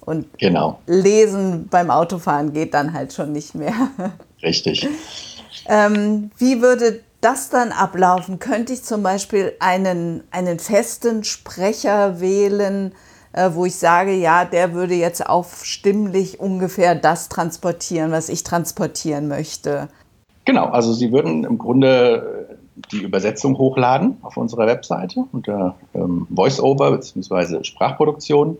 Und 0.00 0.38
genau. 0.38 0.78
lesen 0.86 1.66
beim 1.68 1.90
Autofahren 1.90 2.52
geht 2.52 2.74
dann 2.74 2.92
halt 2.92 3.12
schon 3.12 3.32
nicht 3.32 3.56
mehr. 3.56 3.74
Richtig. 4.42 4.88
ähm, 5.68 6.30
wie 6.38 6.62
würde 6.62 7.00
das 7.20 7.50
dann 7.50 7.72
ablaufen? 7.72 8.38
Könnte 8.38 8.72
ich 8.72 8.84
zum 8.84 9.02
Beispiel 9.02 9.54
einen, 9.58 10.22
einen 10.30 10.60
festen 10.60 11.24
Sprecher 11.24 12.20
wählen, 12.20 12.92
äh, 13.32 13.50
wo 13.52 13.66
ich 13.66 13.74
sage, 13.74 14.12
ja, 14.12 14.44
der 14.44 14.74
würde 14.74 14.94
jetzt 14.94 15.26
auf 15.26 15.64
stimmlich 15.64 16.38
ungefähr 16.38 16.94
das 16.94 17.28
transportieren, 17.28 18.12
was 18.12 18.28
ich 18.28 18.44
transportieren 18.44 19.26
möchte? 19.26 19.88
Genau, 20.44 20.66
also 20.66 20.92
Sie 20.92 21.10
würden 21.10 21.42
im 21.42 21.58
Grunde 21.58 22.45
die 22.92 23.02
Übersetzung 23.02 23.58
hochladen 23.58 24.16
auf 24.22 24.36
unserer 24.36 24.66
Webseite 24.66 25.24
unter 25.32 25.76
ähm, 25.94 26.26
VoiceOver 26.30 26.92
bzw. 26.92 27.64
Sprachproduktion. 27.64 28.58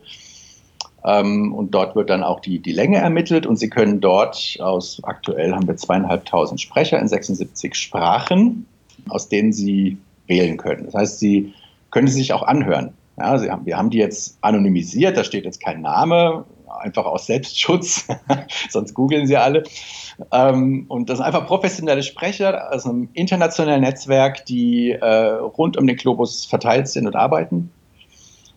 Ähm, 1.05 1.55
und 1.55 1.73
dort 1.73 1.95
wird 1.95 2.11
dann 2.11 2.23
auch 2.23 2.41
die, 2.41 2.59
die 2.59 2.73
Länge 2.73 2.99
ermittelt 2.99 3.47
und 3.47 3.57
Sie 3.57 3.71
können 3.71 4.01
dort 4.01 4.57
aus, 4.61 5.01
aktuell 5.05 5.53
haben 5.53 5.69
wir 5.69 5.77
zweieinhalbtausend 5.77 6.61
Sprecher 6.61 6.99
in 6.99 7.09
76 7.09 7.75
Sprachen, 7.75 8.67
aus 9.09 9.29
denen 9.29 9.53
Sie 9.53 9.99
wählen 10.27 10.57
können. 10.57 10.87
Das 10.87 10.95
heißt, 10.95 11.19
Sie 11.21 11.53
können 11.91 12.09
sie 12.09 12.19
sich 12.19 12.33
auch 12.33 12.43
anhören. 12.43 12.93
Ja, 13.17 13.41
haben, 13.51 13.65
wir 13.65 13.79
haben 13.79 13.91
die 13.91 13.99
jetzt 13.99 14.37
anonymisiert, 14.43 15.17
da 15.17 15.25
steht 15.25 15.45
jetzt 15.45 15.61
kein 15.61 15.81
Name, 15.81 16.45
einfach 16.77 17.05
aus 17.05 17.27
Selbstschutz, 17.27 18.07
sonst 18.71 18.95
googeln 18.95 19.27
sie 19.27 19.37
alle. 19.37 19.65
Ähm, 20.33 20.87
und 20.89 21.11
das 21.11 21.19
sind 21.19 21.27
einfach 21.27 21.47
professionelle 21.47 22.03
Sprecher 22.03 22.73
aus 22.73 22.87
einem 22.87 23.09
internationalen 23.13 23.83
Netzwerk, 23.83 24.45
die 24.47 24.93
äh, 24.93 25.07
rund 25.07 25.77
um 25.77 25.87
den 25.87 25.97
Globus 25.97 26.45
verteilt 26.45 26.89
sind 26.89 27.07
und 27.07 27.17
arbeiten. 27.17 27.71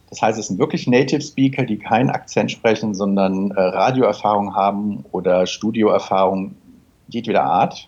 Das 0.10 0.22
heißt, 0.22 0.40
es 0.40 0.48
sind 0.48 0.60
wirklich 0.60 0.88
Native 0.88 1.22
Speaker, 1.22 1.64
die 1.64 1.78
keinen 1.78 2.10
Akzent 2.10 2.52
sprechen, 2.52 2.96
sondern 2.96 3.52
äh, 3.52 3.62
Radioerfahrung 3.62 4.56
haben 4.56 5.06
oder 5.12 5.46
Studioerfahrung 5.46 6.56
jedweder 7.08 7.44
Art. 7.44 7.88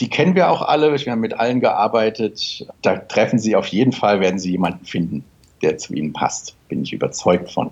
Die 0.00 0.08
kennen 0.08 0.34
wir 0.34 0.50
auch 0.50 0.62
alle, 0.62 0.92
wir 0.92 1.12
haben 1.12 1.20
mit 1.20 1.34
allen 1.34 1.60
gearbeitet. 1.60 2.66
Da 2.82 2.96
treffen 2.96 3.38
Sie 3.38 3.54
auf 3.54 3.66
jeden 3.68 3.92
Fall, 3.92 4.20
werden 4.20 4.38
Sie 4.38 4.50
jemanden 4.52 4.86
finden, 4.86 5.24
der 5.62 5.78
zu 5.78 5.94
Ihnen 5.94 6.12
passt. 6.12 6.56
Bin 6.68 6.82
ich 6.82 6.92
überzeugt 6.92 7.52
von. 7.52 7.70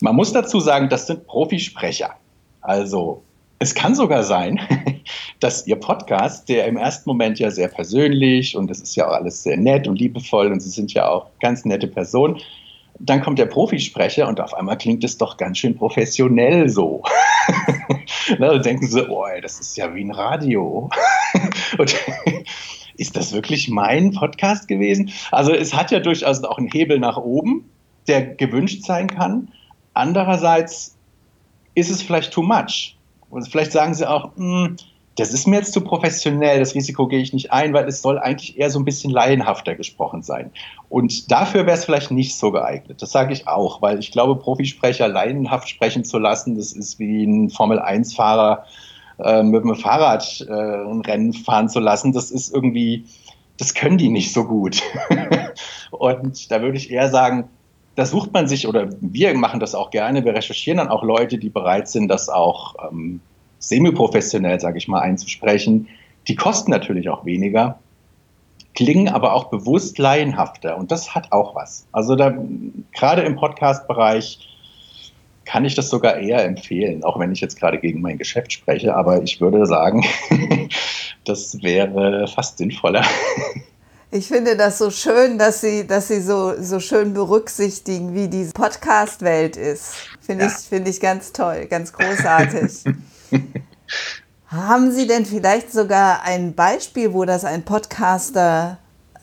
Man 0.00 0.16
muss 0.16 0.32
dazu 0.32 0.60
sagen, 0.60 0.88
das 0.88 1.06
sind 1.06 1.26
Profisprecher. 1.26 2.14
Also 2.62 3.22
es 3.58 3.74
kann 3.74 3.94
sogar 3.94 4.22
sein, 4.22 4.60
dass 5.40 5.66
Ihr 5.66 5.76
Podcast, 5.76 6.48
der 6.48 6.66
im 6.66 6.76
ersten 6.76 7.08
Moment 7.08 7.38
ja 7.38 7.50
sehr 7.50 7.68
persönlich 7.68 8.56
und 8.56 8.70
es 8.70 8.80
ist 8.80 8.96
ja 8.96 9.08
auch 9.08 9.12
alles 9.12 9.42
sehr 9.42 9.56
nett 9.56 9.86
und 9.86 9.98
liebevoll 9.98 10.50
und 10.50 10.60
Sie 10.60 10.70
sind 10.70 10.94
ja 10.94 11.08
auch 11.08 11.26
ganz 11.40 11.64
nette 11.64 11.86
Personen, 11.86 12.40
dann 12.98 13.22
kommt 13.22 13.38
der 13.38 13.46
Profisprecher 13.46 14.28
und 14.28 14.40
auf 14.40 14.54
einmal 14.54 14.76
klingt 14.76 15.04
es 15.04 15.16
doch 15.16 15.36
ganz 15.36 15.58
schön 15.58 15.76
professionell 15.76 16.68
so. 16.68 17.02
dann 18.38 18.62
denken 18.62 18.86
sie, 18.86 19.08
oh, 19.08 19.24
das 19.40 19.58
ist 19.58 19.76
ja 19.76 19.94
wie 19.94 20.04
ein 20.04 20.10
Radio. 20.10 20.90
und 21.78 21.96
ist 22.96 23.16
das 23.16 23.32
wirklich 23.32 23.68
mein 23.68 24.12
Podcast 24.12 24.68
gewesen? 24.68 25.10
Also 25.30 25.52
es 25.52 25.74
hat 25.74 25.90
ja 25.90 26.00
durchaus 26.00 26.44
auch 26.44 26.58
einen 26.58 26.70
Hebel 26.70 26.98
nach 26.98 27.16
oben, 27.16 27.64
der 28.06 28.22
gewünscht 28.22 28.84
sein 28.84 29.06
kann. 29.06 29.48
Andererseits 29.94 30.96
ist 31.74 31.90
es 31.90 32.02
vielleicht 32.02 32.32
too 32.32 32.42
much. 32.42 32.96
Und 33.30 33.48
vielleicht 33.48 33.72
sagen 33.72 33.94
sie 33.94 34.08
auch, 34.08 34.36
hm, 34.36 34.76
das 35.16 35.32
ist 35.32 35.46
mir 35.46 35.56
jetzt 35.56 35.72
zu 35.72 35.82
professionell, 35.82 36.60
das 36.60 36.74
Risiko 36.74 37.06
gehe 37.06 37.20
ich 37.20 37.32
nicht 37.32 37.52
ein, 37.52 37.74
weil 37.74 37.86
es 37.86 38.00
soll 38.00 38.18
eigentlich 38.18 38.58
eher 38.58 38.70
so 38.70 38.78
ein 38.78 38.84
bisschen 38.84 39.10
laienhafter 39.10 39.74
gesprochen 39.74 40.22
sein. 40.22 40.50
Und 40.88 41.30
dafür 41.30 41.66
wäre 41.66 41.76
es 41.76 41.84
vielleicht 41.84 42.10
nicht 42.10 42.36
so 42.36 42.52
geeignet. 42.52 43.02
Das 43.02 43.12
sage 43.12 43.32
ich 43.32 43.46
auch, 43.46 43.82
weil 43.82 43.98
ich 43.98 44.12
glaube, 44.12 44.36
Profisprecher 44.36 45.08
laienhaft 45.08 45.68
sprechen 45.68 46.04
zu 46.04 46.18
lassen, 46.18 46.56
das 46.56 46.72
ist 46.72 46.98
wie 46.98 47.24
ein 47.24 47.50
Formel-1-Fahrer 47.50 48.64
äh, 49.22 49.42
mit 49.42 49.62
dem 49.62 49.74
Fahrrad 49.74 50.46
äh, 50.48 50.52
ein 50.52 51.02
Rennen 51.02 51.32
fahren 51.32 51.68
zu 51.68 51.80
lassen. 51.80 52.12
Das 52.12 52.30
ist 52.30 52.54
irgendwie, 52.54 53.04
das 53.58 53.74
können 53.74 53.98
die 53.98 54.08
nicht 54.08 54.32
so 54.32 54.44
gut. 54.44 54.82
Und 55.90 56.50
da 56.50 56.62
würde 56.62 56.78
ich 56.78 56.90
eher 56.90 57.10
sagen, 57.10 57.48
da 57.96 58.06
sucht 58.06 58.32
man 58.32 58.48
sich, 58.48 58.68
oder 58.68 58.88
wir 59.00 59.34
machen 59.34 59.60
das 59.60 59.74
auch 59.74 59.90
gerne, 59.90 60.24
wir 60.24 60.34
recherchieren 60.34 60.78
dann 60.78 60.88
auch 60.88 61.02
Leute, 61.02 61.38
die 61.38 61.50
bereit 61.50 61.88
sind, 61.88 62.08
das 62.08 62.28
auch 62.28 62.74
ähm, 62.90 63.20
semi-professionell, 63.58 64.60
sage 64.60 64.78
ich 64.78 64.88
mal, 64.88 65.00
einzusprechen. 65.00 65.88
Die 66.28 66.36
kosten 66.36 66.70
natürlich 66.70 67.08
auch 67.08 67.24
weniger, 67.24 67.78
klingen 68.74 69.08
aber 69.08 69.34
auch 69.34 69.44
bewusst 69.44 69.98
laienhafter 69.98 70.76
und 70.76 70.90
das 70.90 71.14
hat 71.14 71.32
auch 71.32 71.54
was. 71.54 71.86
Also 71.92 72.16
da 72.16 72.36
gerade 72.92 73.22
im 73.22 73.36
Podcast-Bereich 73.36 74.46
kann 75.44 75.64
ich 75.64 75.74
das 75.74 75.90
sogar 75.90 76.16
eher 76.16 76.44
empfehlen, 76.44 77.02
auch 77.02 77.18
wenn 77.18 77.32
ich 77.32 77.40
jetzt 77.40 77.58
gerade 77.58 77.78
gegen 77.78 78.00
mein 78.00 78.18
Geschäft 78.18 78.52
spreche, 78.52 78.94
aber 78.94 79.22
ich 79.22 79.40
würde 79.40 79.66
sagen, 79.66 80.04
das 81.24 81.60
wäre 81.62 82.28
fast 82.28 82.58
sinnvoller. 82.58 83.04
Ich 84.12 84.26
finde 84.26 84.56
das 84.56 84.78
so 84.78 84.90
schön, 84.90 85.38
dass 85.38 85.60
Sie, 85.60 85.86
dass 85.86 86.08
Sie 86.08 86.20
so, 86.20 86.60
so 86.60 86.80
schön 86.80 87.14
berücksichtigen, 87.14 88.12
wie 88.12 88.26
diese 88.26 88.52
Podcast-Welt 88.52 89.56
ist. 89.56 89.94
Finde 90.20 90.46
ja. 90.46 90.50
ich, 90.50 90.66
find 90.66 90.88
ich 90.88 91.00
ganz 91.00 91.32
toll, 91.32 91.66
ganz 91.66 91.92
großartig. 91.92 92.86
Haben 94.48 94.90
Sie 94.90 95.06
denn 95.06 95.24
vielleicht 95.24 95.70
sogar 95.70 96.24
ein 96.24 96.54
Beispiel, 96.54 97.12
wo 97.12 97.24
das 97.24 97.44
ein 97.44 97.62
Podcaster, 97.62 98.78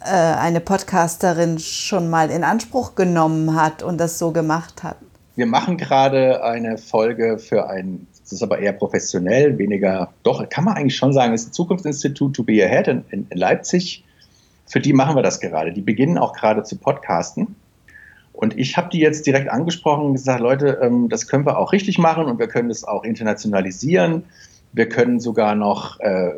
äh, 0.06 0.08
eine 0.10 0.62
Podcasterin 0.62 1.60
schon 1.60 2.10
mal 2.10 2.32
in 2.32 2.46
Anspruch 2.46 2.96
genommen 2.96 3.62
hat 3.62 3.84
und 3.84 3.98
das 3.98 4.18
so 4.18 4.32
gemacht 4.32 4.84
hat? 4.84 4.96
Wir 5.36 5.48
machen 5.48 5.76
gerade 5.76 6.46
eine 6.46 6.78
Folge 6.78 7.40
für 7.40 7.70
ein, 7.70 8.08
das 8.24 8.32
ist 8.32 8.42
aber 8.42 8.60
eher 8.60 8.72
professionell, 8.72 9.58
weniger, 9.58 10.14
doch, 10.24 10.48
kann 10.48 10.64
man 10.64 10.78
eigentlich 10.78 10.96
schon 10.96 11.12
sagen, 11.12 11.34
es 11.34 11.42
ist 11.42 11.50
ein 11.50 11.54
Zukunftsinstitut 11.54 12.38
To 12.38 12.44
Be 12.44 12.64
Ahead 12.64 12.88
in, 12.88 13.04
in, 13.12 13.28
in 13.30 13.38
Leipzig. 13.38 14.06
Für 14.68 14.80
die 14.80 14.94
machen 14.94 15.16
wir 15.16 15.24
das 15.24 15.40
gerade. 15.40 15.72
Die 15.72 15.82
beginnen 15.82 16.18
auch 16.18 16.34
gerade 16.34 16.64
zu 16.64 16.78
podcasten. 16.78 17.56
Und 18.34 18.58
ich 18.58 18.78
habe 18.78 18.90
die 18.90 19.00
jetzt 19.00 19.26
direkt 19.26 19.50
angesprochen 19.50 20.06
und 20.06 20.14
gesagt, 20.14 20.42
Leute, 20.42 20.80
ähm, 20.82 21.10
das 21.10 21.28
können 21.28 21.46
wir 21.46 21.58
auch 21.58 21.74
richtig 21.74 21.98
machen 21.98 22.26
und 22.26 22.38
wir 22.38 22.48
können 22.48 22.70
es 22.70 22.84
auch 22.84 23.04
internationalisieren. 23.04 24.24
Wir 24.74 24.88
können 24.88 25.20
sogar 25.20 25.56
noch 25.56 26.00
äh, 26.02 26.34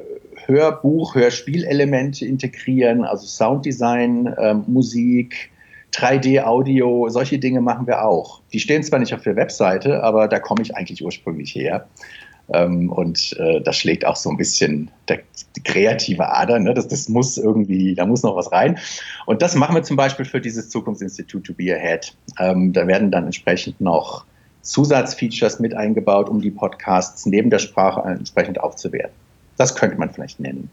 Hörbuch, 0.46 1.16
Hörspielelemente 1.16 2.26
integrieren, 2.26 3.04
also 3.04 3.26
Sounddesign, 3.26 4.28
äh, 4.28 4.54
Musik, 4.54 5.52
3D-Audio, 5.94 7.10
solche 7.10 7.40
Dinge 7.40 7.62
machen 7.62 7.88
wir 7.88 8.06
auch. 8.06 8.42
Die 8.54 8.60
stehen 8.60 8.84
zwar 8.84 9.00
nicht 9.00 9.14
auf 9.14 9.24
der 9.24 9.36
Webseite, 9.36 10.04
aber 10.04 10.28
da 10.28 10.40
komme 10.40 10.62
ich 10.62 10.76
eigentlich 10.76 11.04
ursprünglich 11.04 11.56
her. 11.56 11.88
Ähm, 12.54 12.92
und 12.92 13.36
äh, 13.40 13.62
das 13.62 13.78
schlägt 13.78 14.06
auch 14.06 14.16
so 14.16 14.30
ein 14.30 14.38
bisschen 14.38 14.92
der, 15.08 15.20
die 15.56 15.64
kreative 15.64 16.28
Ader. 16.28 16.60
Ne? 16.60 16.74
Das, 16.74 16.88
das 16.88 17.10
muss 17.10 17.38
irgendwie, 17.38 17.96
da 17.96 18.06
muss 18.06 18.24
noch 18.24 18.36
was 18.36 18.52
rein. 18.52 18.78
Und 19.26 19.42
das 19.42 19.56
machen 19.56 19.76
wir 19.76 19.84
zum 19.84 19.98
Beispiel 19.98 20.26
für 20.26 20.42
dieses 20.42 20.70
Zukunftsinstitut 20.70 21.46
To 21.46 21.54
Be 21.54 21.74
Ahead. 21.76 22.16
Ähm, 22.40 22.74
da 22.74 22.88
werden 22.88 23.12
dann 23.12 23.26
entsprechend 23.26 23.80
noch 23.82 24.26
Zusatzfeatures 24.62 25.60
mit 25.60 25.74
eingebaut, 25.74 26.30
um 26.30 26.42
die 26.42 26.52
Podcasts 26.52 27.26
neben 27.26 27.50
der 27.50 27.60
Sprache 27.60 28.02
entsprechend 28.08 28.60
aufzuwerten. 28.60 29.16
Das 29.58 29.76
könnte 29.76 29.98
man 29.98 30.10
vielleicht 30.10 30.40
nennen. 30.40 30.70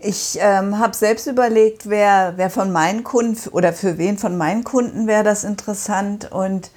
Ich 0.00 0.36
ähm, 0.38 0.78
habe 0.78 0.94
selbst 0.94 1.26
überlegt, 1.26 1.88
wer, 1.88 2.34
wer 2.36 2.50
von 2.50 2.72
meinen 2.72 3.04
Kunden 3.04 3.48
oder 3.50 3.72
für 3.72 3.96
wen 3.96 4.18
von 4.18 4.36
meinen 4.36 4.62
Kunden 4.62 5.06
wäre 5.06 5.24
das 5.24 5.44
interessant. 5.44 6.30
Und 6.30 6.70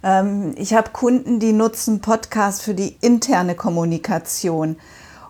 ich 0.00 0.74
habe 0.74 0.90
Kunden, 0.92 1.40
die 1.40 1.52
nutzen 1.52 2.00
Podcasts 2.00 2.60
für 2.60 2.74
die 2.74 2.96
interne 3.00 3.56
Kommunikation. 3.56 4.76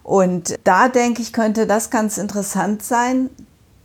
Und 0.02 0.58
da 0.64 0.88
denke 0.88 1.22
ich, 1.22 1.32
könnte 1.32 1.66
das 1.66 1.90
ganz 1.90 2.18
interessant 2.18 2.82
sein. 2.82 3.30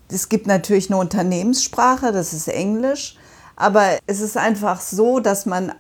Es 0.10 0.30
gibt 0.30 0.46
natürlich 0.46 0.90
eine 0.90 1.00
Unternehmenssprache, 1.00 2.12
das 2.12 2.34
ist 2.34 2.50
Englisch. 2.50 3.18
Aber 3.56 3.98
es 4.08 4.20
ist 4.20 4.38
einfach 4.38 4.82
so, 4.82 5.20
dass 5.20 5.46
man 5.46 5.72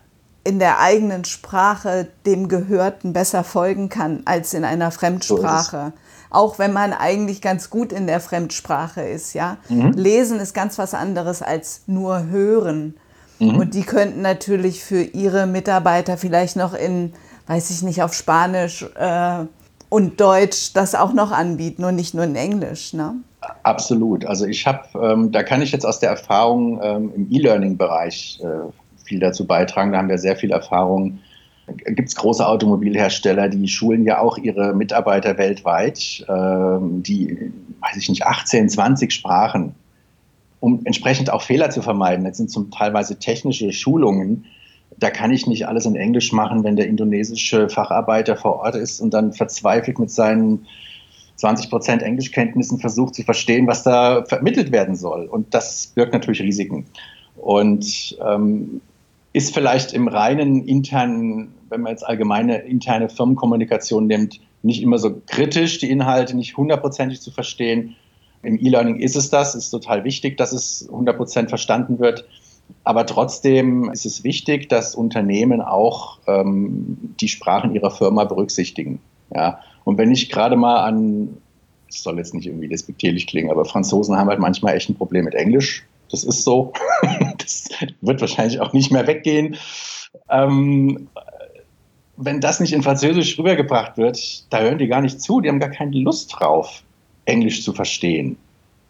in 0.45 0.59
der 0.59 0.79
eigenen 0.79 1.25
Sprache 1.25 2.07
dem 2.25 2.47
Gehörten 2.47 3.13
besser 3.13 3.43
folgen 3.43 3.89
kann 3.89 4.23
als 4.25 4.53
in 4.53 4.65
einer 4.65 4.91
Fremdsprache. 4.91 5.93
So 5.93 5.99
auch 6.33 6.57
wenn 6.57 6.73
man 6.73 6.93
eigentlich 6.93 7.41
ganz 7.41 7.69
gut 7.69 7.93
in 7.93 8.07
der 8.07 8.19
Fremdsprache 8.19 9.01
ist, 9.01 9.33
ja. 9.33 9.57
Mhm. 9.69 9.91
Lesen 9.91 10.39
ist 10.39 10.53
ganz 10.53 10.79
was 10.79 10.93
anderes 10.95 11.41
als 11.41 11.81
nur 11.85 12.25
hören. 12.25 12.95
Mhm. 13.51 13.57
Und 13.57 13.73
die 13.73 13.83
könnten 13.83 14.21
natürlich 14.21 14.83
für 14.83 15.01
ihre 15.01 15.45
Mitarbeiter 15.45 16.17
vielleicht 16.17 16.55
noch 16.55 16.73
in, 16.73 17.13
weiß 17.47 17.69
ich 17.71 17.81
nicht, 17.83 18.01
auf 18.01 18.13
Spanisch 18.13 18.85
äh, 18.95 19.45
und 19.89 20.19
Deutsch 20.19 20.73
das 20.73 20.95
auch 20.95 21.13
noch 21.13 21.31
anbieten 21.31 21.83
und 21.83 21.95
nicht 21.95 22.13
nur 22.13 22.23
in 22.23 22.35
Englisch, 22.35 22.93
ne? 22.93 23.15
Absolut. 23.63 24.25
Also 24.25 24.45
ich 24.45 24.65
habe, 24.65 24.87
ähm, 24.95 25.31
da 25.31 25.43
kann 25.43 25.61
ich 25.61 25.71
jetzt 25.71 25.85
aus 25.85 25.99
der 25.99 26.09
Erfahrung 26.09 26.79
ähm, 26.81 27.11
im 27.15 27.27
E-Learning-Bereich 27.29 28.39
äh, 28.41 28.71
viel 29.03 29.19
dazu 29.19 29.45
beitragen. 29.45 29.91
Da 29.91 29.97
haben 29.97 30.09
wir 30.09 30.17
sehr 30.17 30.35
viel 30.35 30.51
Erfahrung. 30.51 31.19
Gibt 31.67 32.09
es 32.09 32.15
große 32.15 32.45
Automobilhersteller, 32.45 33.47
die 33.49 33.67
schulen 33.67 34.03
ja 34.03 34.19
auch 34.19 34.37
ihre 34.37 34.73
Mitarbeiter 34.73 35.37
weltweit, 35.37 36.25
ähm, 36.27 37.03
die, 37.03 37.53
weiß 37.79 37.97
ich 37.97 38.09
nicht, 38.09 38.25
18, 38.25 38.67
20 38.69 39.13
Sprachen, 39.13 39.73
um 40.63 40.79
entsprechend 40.85 41.29
auch 41.29 41.41
Fehler 41.41 41.71
zu 41.71 41.81
vermeiden. 41.81 42.23
Das 42.23 42.37
sind 42.37 42.49
zum 42.49 42.71
teilweise 42.71 43.19
technische 43.19 43.73
Schulungen. 43.73 44.45
Da 44.97 45.09
kann 45.09 45.33
ich 45.33 45.45
nicht 45.45 45.67
alles 45.67 45.85
in 45.85 45.97
Englisch 45.97 46.31
machen, 46.31 46.63
wenn 46.63 46.77
der 46.77 46.87
indonesische 46.87 47.67
Facharbeiter 47.67 48.37
vor 48.37 48.61
Ort 48.61 48.75
ist 48.75 49.01
und 49.01 49.13
dann 49.13 49.33
verzweifelt 49.33 49.99
mit 49.99 50.09
seinen 50.09 50.65
20 51.35 51.69
Prozent 51.69 52.01
Englischkenntnissen 52.01 52.79
versucht 52.79 53.13
zu 53.13 53.23
verstehen, 53.23 53.67
was 53.67 53.83
da 53.83 54.23
vermittelt 54.23 54.71
werden 54.71 54.95
soll. 54.95 55.25
Und 55.25 55.53
das 55.53 55.87
birgt 55.95 56.13
natürlich 56.13 56.41
Risiken. 56.41 56.85
Und 57.35 58.17
ähm, 58.25 58.79
ist 59.33 59.53
vielleicht 59.53 59.91
im 59.91 60.07
reinen 60.07 60.63
internen, 60.65 61.55
wenn 61.69 61.81
man 61.81 61.91
jetzt 61.91 62.07
allgemeine 62.07 62.59
interne 62.59 63.09
Firmenkommunikation 63.09 64.07
nimmt, 64.07 64.39
nicht 64.61 64.81
immer 64.81 64.97
so 64.97 65.21
kritisch, 65.27 65.79
die 65.79 65.89
Inhalte 65.89 66.37
nicht 66.37 66.55
hundertprozentig 66.55 67.19
zu 67.19 67.31
verstehen. 67.31 67.97
Im 68.43 68.59
E-Learning 68.59 68.99
ist 68.99 69.15
es 69.15 69.29
das, 69.29 69.55
ist 69.55 69.69
total 69.69 70.03
wichtig, 70.03 70.37
dass 70.37 70.51
es 70.51 70.87
hundertprozentig 70.91 71.49
verstanden 71.49 71.99
wird. 71.99 72.25
Aber 72.83 73.05
trotzdem 73.05 73.89
ist 73.91 74.05
es 74.05 74.23
wichtig, 74.23 74.69
dass 74.69 74.95
Unternehmen 74.95 75.61
auch 75.61 76.19
ähm, 76.27 76.97
die 77.19 77.27
Sprachen 77.27 77.73
ihrer 77.73 77.91
Firma 77.91 78.25
berücksichtigen. 78.25 78.99
Ja? 79.33 79.59
Und 79.85 79.97
wenn 79.97 80.11
ich 80.11 80.29
gerade 80.29 80.55
mal 80.55 80.83
an, 80.83 81.37
es 81.89 82.03
soll 82.03 82.17
jetzt 82.17 82.33
nicht 82.33 82.47
irgendwie 82.47 82.67
despektierlich 82.67 83.27
klingen, 83.27 83.51
aber 83.51 83.65
Franzosen 83.65 84.17
haben 84.17 84.29
halt 84.29 84.39
manchmal 84.39 84.75
echt 84.75 84.89
ein 84.89 84.95
Problem 84.95 85.25
mit 85.25 85.35
Englisch. 85.35 85.85
Das 86.11 86.23
ist 86.23 86.43
so. 86.43 86.73
das 87.37 87.69
wird 88.01 88.21
wahrscheinlich 88.21 88.59
auch 88.59 88.73
nicht 88.73 88.91
mehr 88.91 89.07
weggehen. 89.07 89.55
Ähm, 90.29 91.07
wenn 92.17 92.41
das 92.41 92.59
nicht 92.59 92.73
in 92.73 92.83
Französisch 92.83 93.37
rübergebracht 93.39 93.97
wird, 93.97 94.51
da 94.51 94.59
hören 94.59 94.77
die 94.77 94.87
gar 94.87 95.01
nicht 95.01 95.21
zu. 95.21 95.41
Die 95.41 95.49
haben 95.49 95.59
gar 95.59 95.71
keine 95.71 95.97
Lust 95.97 96.35
drauf, 96.37 96.83
Englisch 97.25 97.63
zu 97.63 97.73
verstehen. 97.73 98.37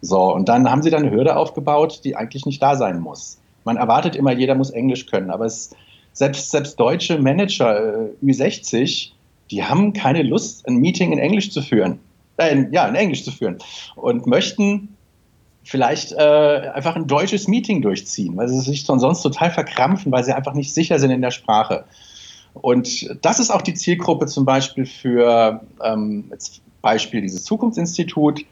So, 0.00 0.34
und 0.34 0.48
dann 0.48 0.70
haben 0.70 0.82
sie 0.82 0.90
dann 0.90 1.02
eine 1.02 1.10
Hürde 1.10 1.36
aufgebaut, 1.36 2.00
die 2.04 2.16
eigentlich 2.16 2.46
nicht 2.46 2.62
da 2.62 2.76
sein 2.76 3.00
muss. 3.00 3.38
Man 3.64 3.76
erwartet 3.76 4.16
immer, 4.16 4.32
jeder 4.32 4.54
muss 4.54 4.70
Englisch 4.70 5.06
können, 5.06 5.30
aber 5.30 5.46
es, 5.46 5.70
selbst, 6.12 6.50
selbst 6.50 6.78
deutsche 6.78 7.18
Manager, 7.18 8.08
äh, 8.22 8.24
Ü60, 8.24 9.10
die 9.50 9.64
haben 9.64 9.92
keine 9.92 10.22
Lust, 10.22 10.66
ein 10.68 10.76
Meeting 10.76 11.12
in 11.12 11.18
Englisch 11.18 11.50
zu 11.50 11.62
führen. 11.62 12.00
Äh, 12.36 12.66
ja, 12.70 12.86
in 12.86 12.94
Englisch 12.94 13.24
zu 13.24 13.30
führen. 13.30 13.58
Und 13.96 14.26
möchten 14.26 14.96
vielleicht 15.62 16.12
äh, 16.12 16.70
einfach 16.74 16.96
ein 16.96 17.06
deutsches 17.06 17.48
Meeting 17.48 17.80
durchziehen, 17.80 18.36
weil 18.36 18.48
sie 18.48 18.60
sich 18.60 18.84
sonst 18.84 19.22
total 19.22 19.50
verkrampfen, 19.50 20.12
weil 20.12 20.24
sie 20.24 20.34
einfach 20.34 20.54
nicht 20.54 20.74
sicher 20.74 20.98
sind 20.98 21.10
in 21.10 21.22
der 21.22 21.30
Sprache. 21.30 21.84
Und 22.54 23.08
das 23.22 23.40
ist 23.40 23.50
auch 23.50 23.62
die 23.62 23.74
Zielgruppe 23.74 24.26
zum 24.26 24.44
Beispiel 24.44 24.86
für, 24.86 25.62
ähm, 25.82 26.26
jetzt 26.30 26.60
Beispiel 26.84 27.22
dieses 27.22 27.44
Zukunftsinstitut, 27.44 28.44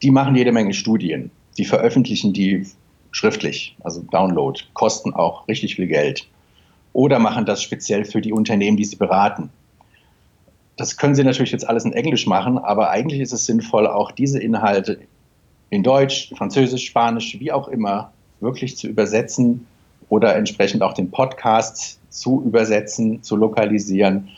die 0.00 0.12
machen 0.12 0.36
jede 0.36 0.52
Menge 0.52 0.72
Studien, 0.72 1.32
die 1.58 1.64
veröffentlichen 1.64 2.32
die 2.32 2.64
schriftlich, 3.10 3.76
also 3.82 4.02
Download, 4.02 4.60
kosten 4.72 5.12
auch 5.12 5.48
richtig 5.48 5.74
viel 5.74 5.88
Geld. 5.88 6.28
Oder 6.92 7.18
machen 7.18 7.44
das 7.44 7.62
speziell 7.62 8.04
für 8.04 8.20
die 8.20 8.32
Unternehmen, 8.32 8.76
die 8.76 8.84
sie 8.84 8.94
beraten. 8.94 9.50
Das 10.76 10.96
können 10.96 11.16
sie 11.16 11.24
natürlich 11.24 11.50
jetzt 11.50 11.68
alles 11.68 11.84
in 11.84 11.92
Englisch 11.92 12.26
machen, 12.28 12.56
aber 12.56 12.90
eigentlich 12.90 13.20
ist 13.20 13.32
es 13.32 13.46
sinnvoll, 13.46 13.88
auch 13.88 14.12
diese 14.12 14.38
Inhalte 14.38 15.00
in 15.70 15.82
Deutsch, 15.82 16.32
Französisch, 16.36 16.86
Spanisch, 16.86 17.40
wie 17.40 17.50
auch 17.50 17.66
immer, 17.66 18.12
wirklich 18.40 18.76
zu 18.76 18.86
übersetzen 18.86 19.66
oder 20.08 20.36
entsprechend 20.36 20.82
auch 20.82 20.92
den 20.92 21.10
Podcast 21.10 21.98
zu 22.10 22.42
übersetzen, 22.46 23.24
zu 23.24 23.34
lokalisieren, 23.34 24.28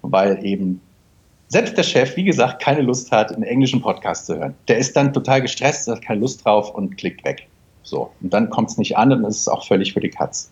weil 0.00 0.42
eben 0.46 0.80
selbst 1.50 1.76
der 1.76 1.82
Chef, 1.82 2.16
wie 2.16 2.24
gesagt, 2.24 2.62
keine 2.62 2.80
Lust 2.80 3.10
hat, 3.10 3.32
einen 3.32 3.42
englischen 3.42 3.82
Podcast 3.82 4.26
zu 4.26 4.36
hören. 4.38 4.54
Der 4.68 4.78
ist 4.78 4.96
dann 4.96 5.12
total 5.12 5.42
gestresst, 5.42 5.88
hat 5.88 6.00
keine 6.00 6.20
Lust 6.20 6.44
drauf 6.44 6.72
und 6.72 6.96
klickt 6.96 7.24
weg. 7.24 7.48
So. 7.82 8.12
Und 8.20 8.32
dann 8.32 8.50
kommt 8.50 8.70
es 8.70 8.78
nicht 8.78 8.96
an 8.96 9.12
und 9.12 9.24
es 9.24 9.38
ist 9.38 9.48
auch 9.48 9.66
völlig 9.66 9.92
für 9.92 10.00
die 10.00 10.10
Katz. 10.10 10.50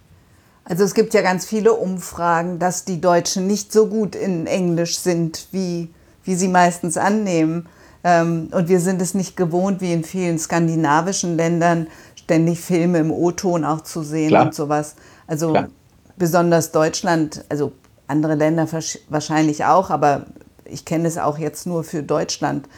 Also 0.65 0.83
es 0.83 0.95
gibt 0.95 1.15
ja 1.15 1.23
ganz 1.23 1.47
viele 1.47 1.73
Umfragen, 1.73 2.59
dass 2.59 2.85
die 2.85 3.01
Deutschen 3.01 3.47
nicht 3.47 3.73
so 3.73 3.87
gut 3.87 4.17
in 4.17 4.49
Englisch 4.49 4.99
sind, 4.99 5.47
wie, 5.53 5.89
wie 6.25 6.35
sie 6.35 6.49
meistens 6.49 6.97
annehmen. 6.97 7.69
Ähm, 8.03 8.49
und 8.51 8.69
wir 8.69 8.81
sind 8.81 9.01
es 9.01 9.15
nicht 9.15 9.37
gewohnt, 9.37 9.81
wie 9.81 9.93
in 9.93 10.03
vielen 10.03 10.39
skandinavischen 10.39 11.37
Ländern, 11.37 11.87
ständig 12.17 12.61
Filme 12.61 12.99
im 12.99 13.13
O-Ton 13.13 13.65
auch 13.65 13.83
zu 13.83 14.03
sehen 14.03 14.29
Klar. 14.29 14.47
und 14.47 14.55
sowas. 14.55 14.97
Also 15.29 15.53
Klar. 15.53 15.69
besonders 16.17 16.73
Deutschland, 16.73 17.45
also 17.49 17.73
andere 18.09 18.35
Länder 18.35 18.67
wahrscheinlich 19.09 19.65
auch, 19.65 19.91
aber 19.91 20.27
ich 20.69 20.85
kenne 20.85 21.09
es 21.09 21.19
auch 21.19 21.39
jetzt 21.39 21.67
nur 21.67 21.85
für 21.85 22.03
Deutschland, 22.03 22.69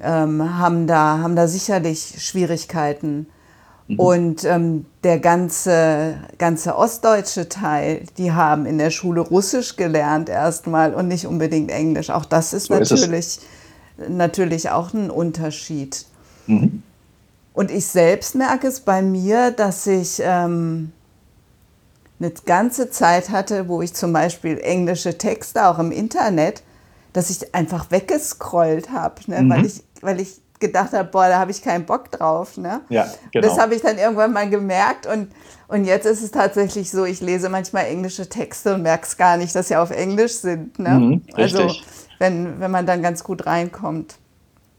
ähm, 0.00 0.58
haben, 0.58 0.86
da, 0.86 1.18
haben 1.18 1.36
da 1.36 1.46
sicherlich 1.46 2.16
Schwierigkeiten. 2.18 3.26
Mhm. 3.88 3.98
Und 3.98 4.44
ähm, 4.44 4.86
der 5.04 5.18
ganze, 5.18 6.16
ganze 6.38 6.76
ostdeutsche 6.76 7.48
Teil, 7.48 8.04
die 8.18 8.32
haben 8.32 8.66
in 8.66 8.78
der 8.78 8.90
Schule 8.90 9.20
Russisch 9.20 9.76
gelernt 9.76 10.28
erstmal 10.28 10.94
und 10.94 11.08
nicht 11.08 11.26
unbedingt 11.26 11.70
Englisch. 11.70 12.10
Auch 12.10 12.24
das 12.24 12.52
ist 12.52 12.66
so 12.66 12.74
natürlich, 12.74 13.12
ist 13.12 13.42
natürlich 14.08 14.70
auch 14.70 14.92
ein 14.92 15.10
Unterschied. 15.10 16.06
Mhm. 16.46 16.82
Und 17.54 17.70
ich 17.70 17.86
selbst 17.86 18.34
merke 18.34 18.66
es 18.66 18.80
bei 18.80 19.02
mir, 19.02 19.50
dass 19.50 19.86
ich 19.86 20.22
ähm, 20.24 20.92
eine 22.18 22.32
ganze 22.46 22.90
Zeit 22.90 23.30
hatte, 23.30 23.68
wo 23.68 23.82
ich 23.82 23.94
zum 23.94 24.12
Beispiel 24.12 24.58
englische 24.58 25.18
Texte 25.18 25.66
auch 25.66 25.78
im 25.78 25.92
Internet 25.92 26.62
dass 27.12 27.30
ich 27.30 27.54
einfach 27.54 27.90
weggescrollt 27.90 28.90
habe, 28.90 29.16
ne? 29.26 29.42
mhm. 29.42 29.50
weil, 29.50 29.66
ich, 29.66 29.82
weil 30.00 30.20
ich 30.20 30.40
gedacht 30.62 30.92
habe, 30.92 31.08
boah, 31.10 31.28
da 31.28 31.38
habe 31.38 31.50
ich 31.50 31.60
keinen 31.60 31.84
Bock 31.84 32.10
drauf. 32.10 32.56
Ne? 32.56 32.80
Ja, 32.88 33.06
genau. 33.32 33.46
Das 33.46 33.58
habe 33.58 33.74
ich 33.74 33.82
dann 33.82 33.98
irgendwann 33.98 34.32
mal 34.32 34.48
gemerkt 34.48 35.06
und, 35.06 35.28
und 35.68 35.84
jetzt 35.84 36.06
ist 36.06 36.22
es 36.22 36.30
tatsächlich 36.30 36.90
so, 36.90 37.04
ich 37.04 37.20
lese 37.20 37.50
manchmal 37.50 37.86
englische 37.86 38.28
Texte 38.28 38.74
und 38.74 38.82
merke 38.82 39.06
es 39.06 39.16
gar 39.18 39.36
nicht, 39.36 39.54
dass 39.54 39.68
sie 39.68 39.76
auf 39.76 39.90
Englisch 39.90 40.36
sind. 40.36 40.78
Ne? 40.78 40.90
Mhm, 40.90 41.22
also 41.34 41.70
wenn, 42.18 42.60
wenn 42.60 42.70
man 42.70 42.86
dann 42.86 43.02
ganz 43.02 43.22
gut 43.22 43.44
reinkommt. 43.44 44.16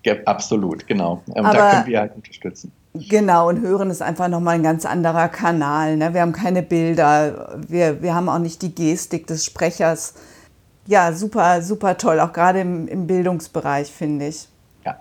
Ja, 0.05 0.15
absolut, 0.25 0.87
genau. 0.87 1.21
Und 1.27 1.45
Aber, 1.45 1.57
da 1.57 1.71
können 1.71 1.87
wir 1.87 1.99
halt 1.99 2.15
unterstützen. 2.15 2.71
Genau, 2.93 3.49
und 3.49 3.61
hören 3.61 3.89
ist 3.89 4.01
einfach 4.01 4.27
nochmal 4.27 4.55
ein 4.55 4.63
ganz 4.63 4.85
anderer 4.85 5.27
Kanal. 5.27 5.97
Ne? 5.97 6.13
Wir 6.13 6.21
haben 6.21 6.31
keine 6.31 6.61
Bilder, 6.61 7.59
wir, 7.67 8.01
wir 8.01 8.13
haben 8.13 8.29
auch 8.29 8.39
nicht 8.39 8.61
die 8.61 8.73
Gestik 8.73 9.27
des 9.27 9.45
Sprechers 9.45 10.13
ja, 10.85 11.13
super, 11.13 11.61
super 11.61 11.97
toll, 11.97 12.19
auch 12.19 12.33
gerade 12.33 12.61
im, 12.61 12.87
im 12.87 13.07
Bildungsbereich, 13.07 13.87
finde 13.87 14.27
ich. 14.27 14.47
Ja, 14.85 14.97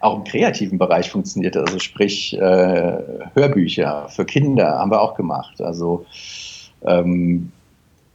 auch 0.00 0.16
im 0.16 0.24
kreativen 0.24 0.78
Bereich 0.78 1.10
funktioniert 1.10 1.54
das. 1.54 1.66
Also 1.66 1.78
sprich, 1.78 2.34
äh, 2.34 2.98
Hörbücher 3.34 4.08
für 4.08 4.24
Kinder 4.24 4.78
haben 4.78 4.90
wir 4.90 5.00
auch 5.00 5.14
gemacht. 5.14 5.60
Also, 5.60 6.04
ähm, 6.84 7.52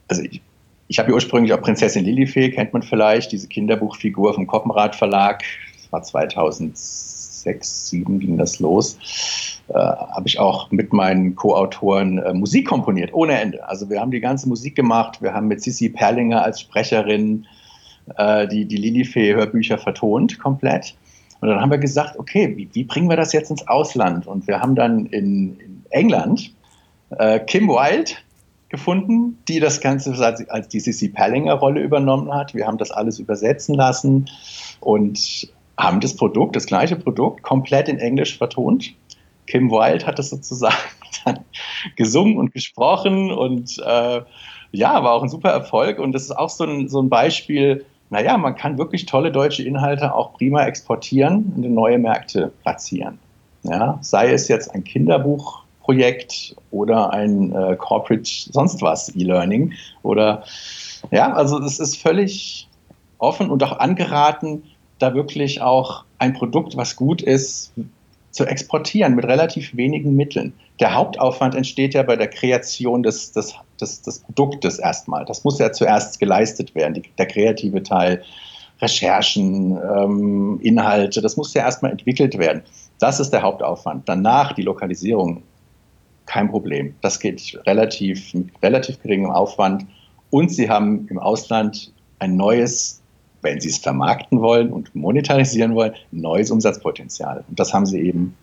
also 0.08 0.24
ich, 0.24 0.42
ich 0.88 1.00
habe 1.00 1.10
ja 1.10 1.16
ursprünglich 1.16 1.54
auch 1.54 1.62
Prinzessin 1.62 2.04
Lilifee, 2.04 2.50
kennt 2.50 2.74
man 2.74 2.82
vielleicht, 2.82 3.32
diese 3.32 3.48
Kinderbuchfigur 3.48 4.34
vom 4.34 4.48
Koppenrad 4.48 4.96
Verlag. 4.96 5.44
Das 5.76 5.92
war 5.92 6.04
2006, 6.04 7.09
2007 7.54 8.20
ging 8.20 8.38
das 8.38 8.60
los 8.60 8.98
äh, 9.70 9.74
habe 9.74 10.28
ich 10.28 10.40
auch 10.40 10.72
mit 10.72 10.94
meinen 10.94 11.36
Co-Autoren 11.36 12.18
äh, 12.18 12.34
Musik 12.34 12.68
komponiert, 12.68 13.14
ohne 13.14 13.40
Ende. 13.40 13.68
Also 13.68 13.90
wir 13.90 14.00
haben 14.00 14.12
die 14.12 14.20
ganze 14.20 14.50
Musik 14.50 14.76
gemacht. 14.76 15.22
Wir 15.22 15.34
haben 15.34 15.48
mit 15.48 15.62
Sissi 15.62 15.90
Perlinger 15.90 16.44
als 16.44 16.62
Sprecherin 16.62 17.46
äh, 18.18 18.48
die, 18.48 18.66
die 18.66 18.78
Lilifee-Hörbücher 18.78 19.78
vertont 19.78 20.40
komplett. 20.40 20.96
Und 21.42 21.50
dann 21.50 21.62
haben 21.62 21.72
wir 21.72 21.78
gesagt, 21.78 22.18
okay, 22.18 22.54
wie, 22.58 22.68
wie, 22.74 22.84
bringen 22.84 23.10
wir 23.10 23.16
das 23.16 23.32
jetzt 23.32 23.52
ins 23.52 23.68
Ausland? 23.68 24.28
Und 24.28 24.48
wir 24.48 24.60
haben 24.60 24.76
dann 24.76 25.06
in, 25.06 25.58
in 25.60 25.84
England 25.92 26.52
äh, 27.12 27.40
Kim 27.40 27.68
Wilde 27.68 28.14
gefunden, 28.70 29.38
die 29.48 29.60
das 29.60 29.82
Ganze 29.82 30.12
als, 30.24 30.48
als 30.50 30.68
die 30.68 30.80
Sissy 30.80 31.10
Perlinger-Rolle 31.10 31.82
übernommen 31.82 32.34
hat. 32.34 32.54
Wir 32.54 32.68
haben 32.68 32.78
das 32.78 32.92
alles 32.92 33.20
übersetzen 33.20 33.76
lassen 33.76 34.30
und 34.80 35.50
haben 35.80 36.00
das 36.00 36.16
Produkt, 36.16 36.56
das 36.56 36.66
gleiche 36.66 36.96
Produkt, 36.96 37.42
komplett 37.42 37.88
in 37.90 37.98
Englisch 37.98 38.38
vertont 38.38 38.94
Kim 39.50 39.72
Wilde 39.72 40.06
hat 40.06 40.20
das 40.20 40.30
sozusagen 40.30 40.76
dann 41.26 41.40
gesungen 41.96 42.38
und 42.38 42.54
gesprochen 42.54 43.32
und 43.32 43.78
äh, 43.80 44.22
ja, 44.72 45.04
war 45.04 45.14
auch 45.14 45.24
ein 45.24 45.30
super 45.30 45.50
Erfolg 45.50 46.00
und 46.00 46.14
das 46.14 46.24
ist 46.24 46.32
auch 46.32 46.50
so 46.50 46.64
ein, 46.64 46.88
so 46.88 47.02
ein 47.02 47.10
Beispiel, 47.10 47.86
naja, 48.12 48.38
man 48.38 48.56
kann 48.56 48.78
wirklich 48.78 49.06
tolle 49.08 49.32
deutsche 49.32 49.64
Inhalte 49.64 50.14
auch 50.14 50.34
prima 50.34 50.64
exportieren 50.66 51.52
und 51.56 51.64
in 51.64 51.74
neue 51.74 51.98
Märkte 51.98 52.52
platzieren. 52.62 53.20
Ja, 53.64 53.98
sei 54.02 54.32
es 54.32 54.48
jetzt 54.48 54.74
ein 54.74 54.84
Kinderbuchprojekt 54.84 56.56
oder 56.72 57.12
ein 57.12 57.52
äh, 57.52 57.76
Corporate 57.76 58.30
sonst 58.52 58.82
was 58.82 59.14
E-Learning 59.16 59.74
oder 60.04 60.44
ja, 61.12 61.34
also 61.34 61.60
es 61.60 61.80
ist 61.80 62.02
völlig 62.02 62.70
offen 63.18 63.50
und 63.50 63.64
auch 63.64 63.80
angeraten, 63.80 64.64
da 65.00 65.14
wirklich 65.14 65.62
auch 65.62 66.04
ein 66.18 66.34
Produkt, 66.34 66.78
was 66.78 66.96
gut 66.96 67.22
ist, 67.22 67.74
zu 68.32 68.46
exportieren 68.46 69.16
mit 69.16 69.26
relativ 69.26 69.76
wenigen 69.76 70.16
Mitteln. 70.16 70.54
Der 70.80 70.94
Hauptaufwand 70.94 71.56
entsteht 71.56 71.94
ja 71.94 72.04
bei 72.04 72.16
der 72.16 72.28
Kreation 72.28 73.02
des, 73.02 73.32
des, 73.32 73.56
des, 73.82 74.02
des 74.04 74.20
Produktes 74.20 74.78
erstmal. 74.78 75.26
Das 75.26 75.44
muss 75.44 75.58
ja 75.60 75.72
zuerst 75.72 76.20
geleistet 76.20 76.76
werden, 76.76 76.94
die, 76.94 77.04
der 77.18 77.26
kreative 77.26 77.82
Teil, 77.82 78.24
Recherchen, 78.82 79.78
ähm, 79.78 80.60
Inhalte, 80.62 81.22
das 81.22 81.36
muss 81.36 81.54
ja 81.54 81.64
erstmal 81.64 81.92
entwickelt 81.92 82.38
werden. 82.38 82.62
Das 83.00 83.20
ist 83.20 83.32
der 83.32 83.42
Hauptaufwand. 83.42 84.08
Danach 84.08 84.54
die 84.54 84.62
Lokalisierung, 84.62 85.44
kein 86.26 86.50
Problem. 86.50 86.96
Das 87.02 87.20
geht 87.20 87.60
relativ 87.66 88.34
mit 88.34 88.50
relativ 88.62 89.02
geringem 89.02 89.32
Aufwand. 89.32 89.86
Und 90.30 90.50
Sie 90.50 90.70
haben 90.70 91.08
im 91.10 91.18
Ausland 91.18 91.92
ein 92.20 92.38
neues 92.38 93.02
wenn 93.42 93.60
sie 93.60 93.70
es 93.70 93.78
vermarkten 93.78 94.42
wollen 94.42 94.72
und 94.72 94.94
monetarisieren 94.96 95.76
wollen, 95.76 95.94
neues 96.12 96.52
Umsatzpotenzial. 96.52 97.44
Und 97.48 97.60
das 97.60 97.74
haben 97.74 97.86
sie 97.86 98.00
eben 98.00 98.36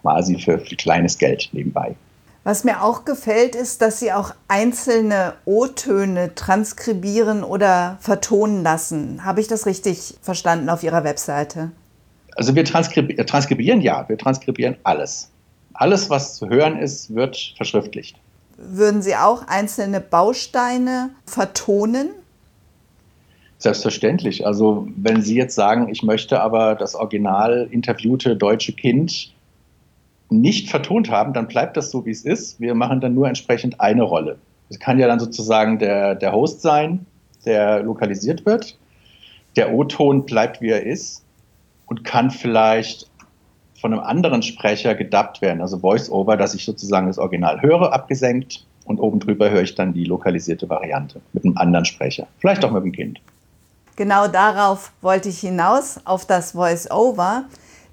quasi 0.00 0.38
für, 0.38 0.58
für 0.58 0.76
kleines 0.76 1.18
Geld 1.18 1.48
nebenbei. 1.52 1.96
Was 2.44 2.64
mir 2.64 2.82
auch 2.82 3.04
gefällt, 3.04 3.54
ist, 3.54 3.82
dass 3.82 4.00
Sie 4.00 4.10
auch 4.10 4.34
einzelne 4.46 5.34
O-Töne 5.44 6.34
transkribieren 6.34 7.44
oder 7.44 7.98
vertonen 8.00 8.62
lassen. 8.62 9.24
Habe 9.24 9.40
ich 9.40 9.48
das 9.48 9.66
richtig 9.66 10.14
verstanden 10.22 10.70
auf 10.70 10.82
Ihrer 10.82 11.04
Webseite? 11.04 11.72
Also 12.36 12.54
wir 12.54 12.64
transkribieren, 12.64 13.26
transkribieren 13.26 13.80
ja, 13.80 14.08
wir 14.08 14.16
transkribieren 14.16 14.76
alles. 14.84 15.30
Alles, 15.74 16.08
was 16.08 16.36
zu 16.36 16.48
hören 16.48 16.78
ist, 16.78 17.14
wird 17.14 17.52
verschriftlicht. 17.56 18.16
Würden 18.56 19.02
Sie 19.02 19.14
auch 19.14 19.46
einzelne 19.46 20.00
Bausteine 20.00 21.10
vertonen? 21.26 22.08
Selbstverständlich. 23.58 24.46
Also 24.46 24.86
wenn 24.96 25.22
Sie 25.22 25.36
jetzt 25.36 25.56
sagen, 25.56 25.88
ich 25.88 26.02
möchte 26.02 26.40
aber 26.40 26.76
das 26.76 26.94
original 26.94 27.68
interviewte 27.70 28.36
deutsche 28.36 28.72
Kind 28.72 29.32
nicht 30.30 30.70
vertont 30.70 31.10
haben, 31.10 31.32
dann 31.32 31.48
bleibt 31.48 31.76
das 31.76 31.90
so, 31.90 32.06
wie 32.06 32.10
es 32.10 32.24
ist. 32.24 32.60
Wir 32.60 32.74
machen 32.74 33.00
dann 33.00 33.14
nur 33.14 33.26
entsprechend 33.26 33.80
eine 33.80 34.02
Rolle. 34.02 34.38
Es 34.68 34.78
kann 34.78 34.98
ja 34.98 35.08
dann 35.08 35.18
sozusagen 35.18 35.78
der, 35.78 36.14
der 36.14 36.32
Host 36.32 36.62
sein, 36.62 37.06
der 37.46 37.82
lokalisiert 37.82 38.46
wird. 38.46 38.78
Der 39.56 39.72
O-Ton 39.72 40.24
bleibt, 40.24 40.60
wie 40.60 40.68
er 40.68 40.84
ist 40.84 41.24
und 41.86 42.04
kann 42.04 42.30
vielleicht 42.30 43.10
von 43.80 43.92
einem 43.92 44.02
anderen 44.02 44.42
Sprecher 44.42 44.94
gedubbt 44.94 45.40
werden, 45.40 45.60
also 45.60 45.78
Voice-Over, 45.78 46.36
dass 46.36 46.54
ich 46.54 46.64
sozusagen 46.64 47.06
das 47.06 47.18
Original 47.18 47.62
höre, 47.62 47.92
abgesenkt 47.92 48.66
und 48.84 48.98
oben 48.98 49.20
drüber 49.20 49.50
höre 49.50 49.62
ich 49.62 49.74
dann 49.74 49.92
die 49.92 50.04
lokalisierte 50.04 50.68
Variante 50.68 51.20
mit 51.32 51.44
einem 51.44 51.56
anderen 51.56 51.84
Sprecher, 51.84 52.26
vielleicht 52.38 52.64
auch 52.64 52.72
mit 52.72 52.84
dem 52.84 52.92
Kind. 52.92 53.20
Genau 53.98 54.28
darauf 54.28 54.92
wollte 55.00 55.28
ich 55.28 55.40
hinaus, 55.40 55.98
auf 56.04 56.24
das 56.24 56.52
Voice-Over. 56.52 57.46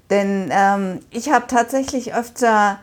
Denn 0.08 0.50
ähm, 0.52 1.00
ich 1.10 1.32
habe 1.32 1.48
tatsächlich 1.48 2.14
öfter 2.14 2.78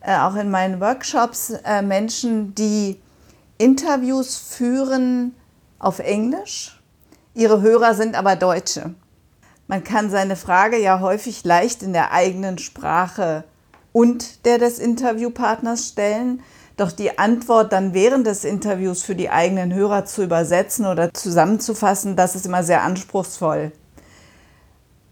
äh, 0.00 0.16
auch 0.16 0.36
in 0.36 0.48
meinen 0.48 0.80
Workshops 0.80 1.50
äh, 1.64 1.82
Menschen, 1.82 2.54
die 2.54 3.00
Interviews 3.58 4.36
führen 4.36 5.34
auf 5.80 5.98
Englisch. 5.98 6.80
Ihre 7.34 7.62
Hörer 7.62 7.94
sind 7.94 8.14
aber 8.14 8.36
Deutsche. 8.36 8.94
Man 9.66 9.82
kann 9.82 10.08
seine 10.08 10.36
Frage 10.36 10.78
ja 10.78 11.00
häufig 11.00 11.42
leicht 11.42 11.82
in 11.82 11.92
der 11.92 12.12
eigenen 12.12 12.58
Sprache 12.58 13.42
und 13.92 14.44
der 14.44 14.58
des 14.58 14.78
Interviewpartners 14.78 15.88
stellen. 15.88 16.44
Doch 16.78 16.92
die 16.92 17.18
Antwort 17.18 17.72
dann 17.72 17.92
während 17.92 18.26
des 18.26 18.44
Interviews 18.44 19.02
für 19.02 19.16
die 19.16 19.30
eigenen 19.30 19.74
Hörer 19.74 20.04
zu 20.04 20.22
übersetzen 20.22 20.86
oder 20.86 21.12
zusammenzufassen, 21.12 22.14
das 22.14 22.36
ist 22.36 22.46
immer 22.46 22.62
sehr 22.62 22.82
anspruchsvoll. 22.82 23.72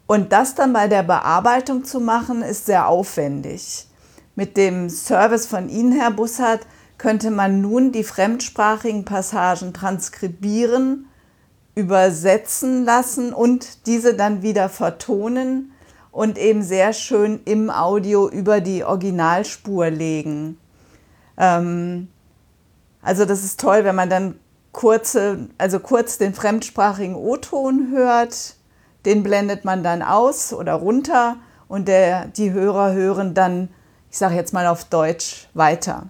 Und 0.06 0.32
das 0.32 0.54
dann 0.54 0.72
bei 0.72 0.86
der 0.86 1.02
Bearbeitung 1.02 1.84
zu 1.84 1.98
machen, 1.98 2.42
ist 2.42 2.66
sehr 2.66 2.86
aufwendig. 2.86 3.88
Mit 4.36 4.56
dem 4.56 4.88
Service 4.88 5.46
von 5.46 5.68
Ihnen, 5.68 5.90
Herr 5.90 6.12
Bussard, 6.12 6.60
könnte 6.98 7.32
man 7.32 7.60
nun 7.60 7.90
die 7.90 8.04
fremdsprachigen 8.04 9.04
Passagen 9.04 9.74
transkribieren 9.74 11.06
übersetzen 11.74 12.84
lassen 12.84 13.34
und 13.34 13.86
diese 13.86 14.14
dann 14.14 14.42
wieder 14.42 14.68
vertonen 14.68 15.72
und 16.10 16.38
eben 16.38 16.62
sehr 16.62 16.92
schön 16.92 17.40
im 17.44 17.70
Audio 17.70 18.30
über 18.30 18.62
die 18.62 18.82
Originalspur 18.82 19.90
legen. 19.90 20.58
Ähm, 21.36 22.08
also 23.02 23.24
das 23.24 23.44
ist 23.44 23.60
toll, 23.60 23.84
wenn 23.84 23.94
man 23.94 24.10
dann 24.10 24.38
kurze, 24.72 25.48
also 25.58 25.80
kurz 25.80 26.18
den 26.18 26.34
fremdsprachigen 26.34 27.14
O-Ton 27.14 27.90
hört, 27.92 28.56
den 29.04 29.22
blendet 29.22 29.64
man 29.64 29.82
dann 29.82 30.02
aus 30.02 30.52
oder 30.52 30.74
runter 30.74 31.36
und 31.68 31.88
der, 31.88 32.26
die 32.26 32.52
Hörer 32.52 32.92
hören 32.92 33.34
dann, 33.34 33.68
ich 34.10 34.18
sage 34.18 34.34
jetzt 34.34 34.52
mal 34.52 34.66
auf 34.66 34.84
Deutsch, 34.84 35.48
weiter. 35.54 36.06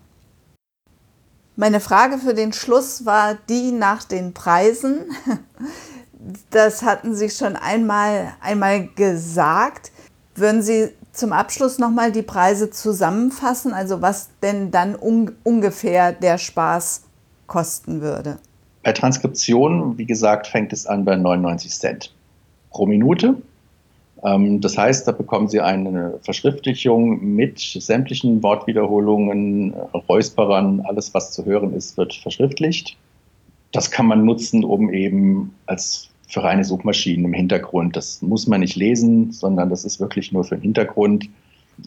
Meine 1.55 1.81
Frage 1.81 2.19
für 2.19 2.35
den 2.35 2.53
Schluss 2.53 3.07
war 3.07 3.35
die 3.49 3.73
nach 3.73 4.05
den 4.05 4.35
Preisen. 4.35 5.05
Das 6.51 6.83
hatten 6.83 7.15
Sie 7.15 7.31
schon 7.31 7.55
einmal, 7.55 8.35
einmal 8.41 8.89
gesagt. 8.89 9.93
Würden 10.35 10.61
Sie 10.61 10.93
zum 11.17 11.33
Abschluss 11.33 11.79
nochmal 11.79 12.13
die 12.13 12.23
Preise 12.23 12.71
zusammenfassen, 12.71 13.73
also 13.73 14.03
was 14.03 14.29
denn 14.43 14.71
dann 14.71 14.95
un 14.95 15.33
ungefähr 15.45 16.13
der 16.13 16.39
Spaß 16.39 17.03
kosten 17.47 18.01
würde? 18.01 18.39
Bei 18.83 18.93
Transkription, 18.93 19.99
wie 19.99 20.07
gesagt, 20.07 20.47
fängt 20.47 20.73
es 20.73 20.87
an 20.87 21.05
bei 21.05 21.17
99 21.17 21.73
Cent 21.73 22.13
pro 22.71 22.87
Minute. 22.87 23.37
Ähm, 24.23 24.61
das 24.61 24.79
heißt, 24.79 25.09
da 25.09 25.13
bekommen 25.13 25.49
Sie 25.49 25.61
eine 25.61 26.19
Verschriftlichung 26.23 27.35
mit 27.35 27.59
sämtlichen 27.59 28.43
Wortwiederholungen, 28.43 29.75
Räusperern, 30.09 30.83
alles, 30.83 31.13
was 31.15 31.33
zu 31.33 31.45
hören 31.45 31.75
ist, 31.75 31.97
wird 31.97 32.15
verschriftlicht. 32.15 32.97
Das 33.73 33.91
kann 33.91 34.07
man 34.07 34.25
nutzen, 34.25 34.65
um 34.65 34.93
eben 34.93 35.55
als 35.67 36.09
für 36.27 36.43
reine 36.43 36.65
Suchmaschinen 36.65 37.27
im 37.27 37.33
Hintergrund. 37.33 37.97
Das 37.97 38.23
muss 38.23 38.47
man 38.47 38.61
nicht 38.61 38.77
lesen, 38.77 39.33
sondern 39.33 39.71
das 39.71 39.85
ist 39.85 40.01
wirklich 40.01 40.33
nur 40.33 40.45
für 40.45 40.57
den 40.57 40.63
Hintergrund. 40.63 41.29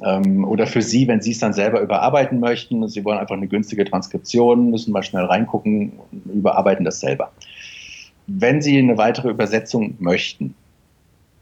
Ähm, 0.06 0.45
oder 0.45 0.67
für 0.67 0.82
Sie, 0.82 1.08
wenn 1.08 1.21
Sie 1.21 1.32
es 1.32 1.39
dann 1.39 1.54
selber 1.54 1.82
überarbeiten 1.82 2.39
möchten. 2.39 2.88
Sie 2.88 3.04
wollen 3.04 3.17
einfach 3.17 3.36
eine 3.36 3.47
günstige 3.47 3.86
Transkription, 3.86 4.69
müssen 4.69 4.91
mal 4.91 5.04
schnell 5.04 5.25
reingucken, 5.25 5.93
überarbeiten 6.25 6.86
das 6.86 6.99
selber. 6.99 7.32
Wenn 8.28 8.62
Sie 8.62 8.78
eine 8.78 8.97
weitere 8.97 9.30
Übersetzung 9.30 9.95
möchten, 9.99 10.54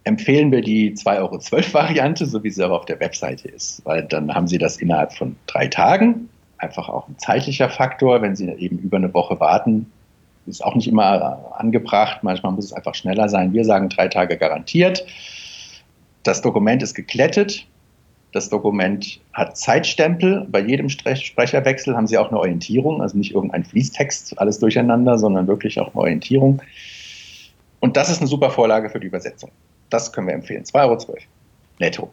empfehlen 0.07 0.51
wir 0.51 0.61
die 0.61 0.93
2,12 0.93 1.17
Euro 1.19 1.73
Variante, 1.73 2.25
so 2.25 2.43
wie 2.43 2.49
sie 2.49 2.63
aber 2.63 2.77
auf 2.79 2.85
der 2.85 2.99
Webseite 3.01 3.49
ist, 3.49 3.85
weil 3.85 4.03
dann 4.03 4.33
haben 4.33 4.47
Sie 4.47 4.57
das 4.57 4.77
innerhalb 4.77 5.13
von 5.13 5.35
drei 5.47 5.67
Tagen. 5.67 6.29
Einfach 6.57 6.87
auch 6.89 7.07
ein 7.09 7.19
zeitlicher 7.19 7.69
Faktor. 7.69 8.21
Wenn 8.21 8.35
Sie 8.35 8.47
eben 8.47 8.79
über 8.79 8.97
eine 8.97 9.13
Woche 9.13 9.39
warten, 9.39 9.91
ist 10.47 10.63
auch 10.63 10.75
nicht 10.75 10.87
immer 10.87 11.53
angebracht. 11.57 12.23
Manchmal 12.23 12.53
muss 12.53 12.65
es 12.65 12.73
einfach 12.73 12.95
schneller 12.95 13.29
sein. 13.29 13.53
Wir 13.53 13.65
sagen 13.65 13.89
drei 13.89 14.07
Tage 14.07 14.37
garantiert. 14.37 15.05
Das 16.23 16.41
Dokument 16.41 16.81
ist 16.81 16.93
geklettet. 16.93 17.65
Das 18.33 18.49
Dokument 18.49 19.19
hat 19.33 19.57
Zeitstempel. 19.57 20.45
Bei 20.49 20.59
jedem 20.59 20.89
Sprecherwechsel 20.89 21.95
haben 21.95 22.07
Sie 22.07 22.17
auch 22.17 22.29
eine 22.29 22.39
Orientierung, 22.39 23.01
also 23.01 23.17
nicht 23.17 23.33
irgendein 23.33 23.63
Fließtext, 23.63 24.37
alles 24.39 24.59
durcheinander, 24.59 25.17
sondern 25.17 25.47
wirklich 25.47 25.79
auch 25.79 25.87
eine 25.87 25.95
Orientierung. 25.95 26.61
Und 27.79 27.95
das 27.95 28.09
ist 28.09 28.19
eine 28.19 28.27
super 28.27 28.49
Vorlage 28.49 28.89
für 28.89 28.99
die 28.99 29.07
Übersetzung. 29.07 29.51
Das 29.89 30.11
können 30.11 30.27
wir 30.27 30.33
empfehlen. 30.33 30.63
2,12 30.63 30.77
Euro 30.83 31.17
netto. 31.79 32.09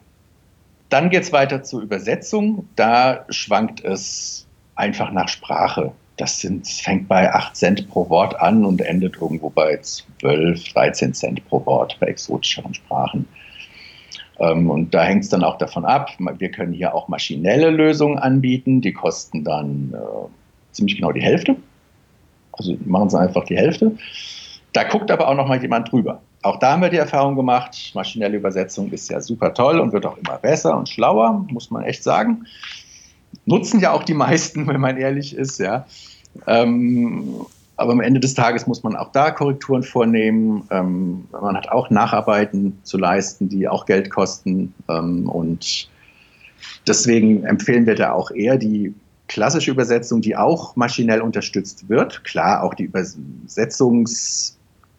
Dann 0.89 1.09
geht 1.09 1.23
es 1.23 1.33
weiter 1.33 1.63
zur 1.63 1.81
Übersetzung. 1.81 2.69
Da 2.75 3.25
schwankt 3.29 3.83
es 3.83 4.47
einfach 4.75 5.11
nach 5.11 5.27
Sprache. 5.27 5.91
Das, 6.17 6.39
sind, 6.39 6.67
fängt 6.67 7.07
bei 7.07 7.33
8 7.33 7.55
Cent 7.55 7.89
pro 7.89 8.09
Wort 8.09 8.39
an 8.39 8.63
und 8.63 8.81
endet 8.81 9.17
irgendwo 9.21 9.49
bei 9.49 9.77
12, 9.77 10.73
13 10.73 11.13
Cent 11.13 11.47
pro 11.49 11.65
Wort 11.65 11.97
bei 11.99 12.07
exotischeren 12.07 12.73
Sprachen. 12.73 13.27
Ähm, 14.39 14.69
und 14.69 14.93
da 14.93 15.03
hängt 15.03 15.23
es 15.23 15.29
dann 15.29 15.43
auch 15.43 15.57
davon 15.57 15.85
ab. 15.85 16.11
Wir 16.37 16.51
können 16.51 16.73
hier 16.73 16.93
auch 16.93 17.07
maschinelle 17.07 17.69
Lösungen 17.69 18.17
anbieten. 18.17 18.81
Die 18.81 18.93
kosten 18.93 19.43
dann 19.43 19.93
äh, 19.93 20.27
ziemlich 20.71 20.97
genau 20.97 21.11
die 21.11 21.21
Hälfte. 21.21 21.55
Also 22.53 22.77
machen 22.85 23.09
sie 23.09 23.19
einfach 23.19 23.43
die 23.45 23.57
Hälfte. 23.57 23.97
Da 24.73 24.83
guckt 24.83 25.11
aber 25.11 25.27
auch 25.27 25.35
noch 25.35 25.47
mal 25.47 25.61
jemand 25.61 25.91
drüber. 25.91 26.21
Auch 26.41 26.59
da 26.59 26.73
haben 26.73 26.81
wir 26.81 26.89
die 26.89 26.97
Erfahrung 26.97 27.35
gemacht, 27.35 27.91
maschinelle 27.95 28.37
Übersetzung 28.37 28.91
ist 28.91 29.09
ja 29.09 29.19
super 29.19 29.53
toll 29.53 29.79
und 29.79 29.93
wird 29.93 30.05
auch 30.05 30.17
immer 30.17 30.37
besser 30.37 30.77
und 30.77 30.87
schlauer, 30.87 31.43
muss 31.49 31.71
man 31.71 31.83
echt 31.83 32.03
sagen. 32.03 32.45
Nutzen 33.45 33.79
ja 33.79 33.91
auch 33.91 34.03
die 34.03 34.13
meisten, 34.13 34.67
wenn 34.67 34.79
man 34.79 34.97
ehrlich 34.97 35.35
ist, 35.35 35.59
ja. 35.59 35.85
Ähm, 36.47 37.45
aber 37.77 37.91
am 37.91 38.01
Ende 38.01 38.19
des 38.19 38.33
Tages 38.33 38.67
muss 38.67 38.83
man 38.83 38.95
auch 38.95 39.11
da 39.11 39.31
Korrekturen 39.31 39.83
vornehmen. 39.83 40.63
Ähm, 40.71 41.25
man 41.31 41.57
hat 41.57 41.69
auch 41.69 41.89
Nacharbeiten 41.89 42.79
zu 42.83 42.97
leisten, 42.97 43.49
die 43.49 43.67
auch 43.67 43.85
Geld 43.85 44.09
kosten. 44.09 44.73
Ähm, 44.87 45.27
und 45.29 45.89
deswegen 46.87 47.43
empfehlen 47.43 47.85
wir 47.85 47.95
da 47.95 48.13
auch 48.13 48.31
eher 48.31 48.57
die 48.57 48.93
klassische 49.27 49.71
Übersetzung, 49.71 50.21
die 50.21 50.37
auch 50.37 50.75
maschinell 50.75 51.21
unterstützt 51.21 51.89
wird. 51.89 52.23
Klar, 52.23 52.63
auch 52.63 52.73
die 52.73 52.89
Übersetzungs- 52.89 54.55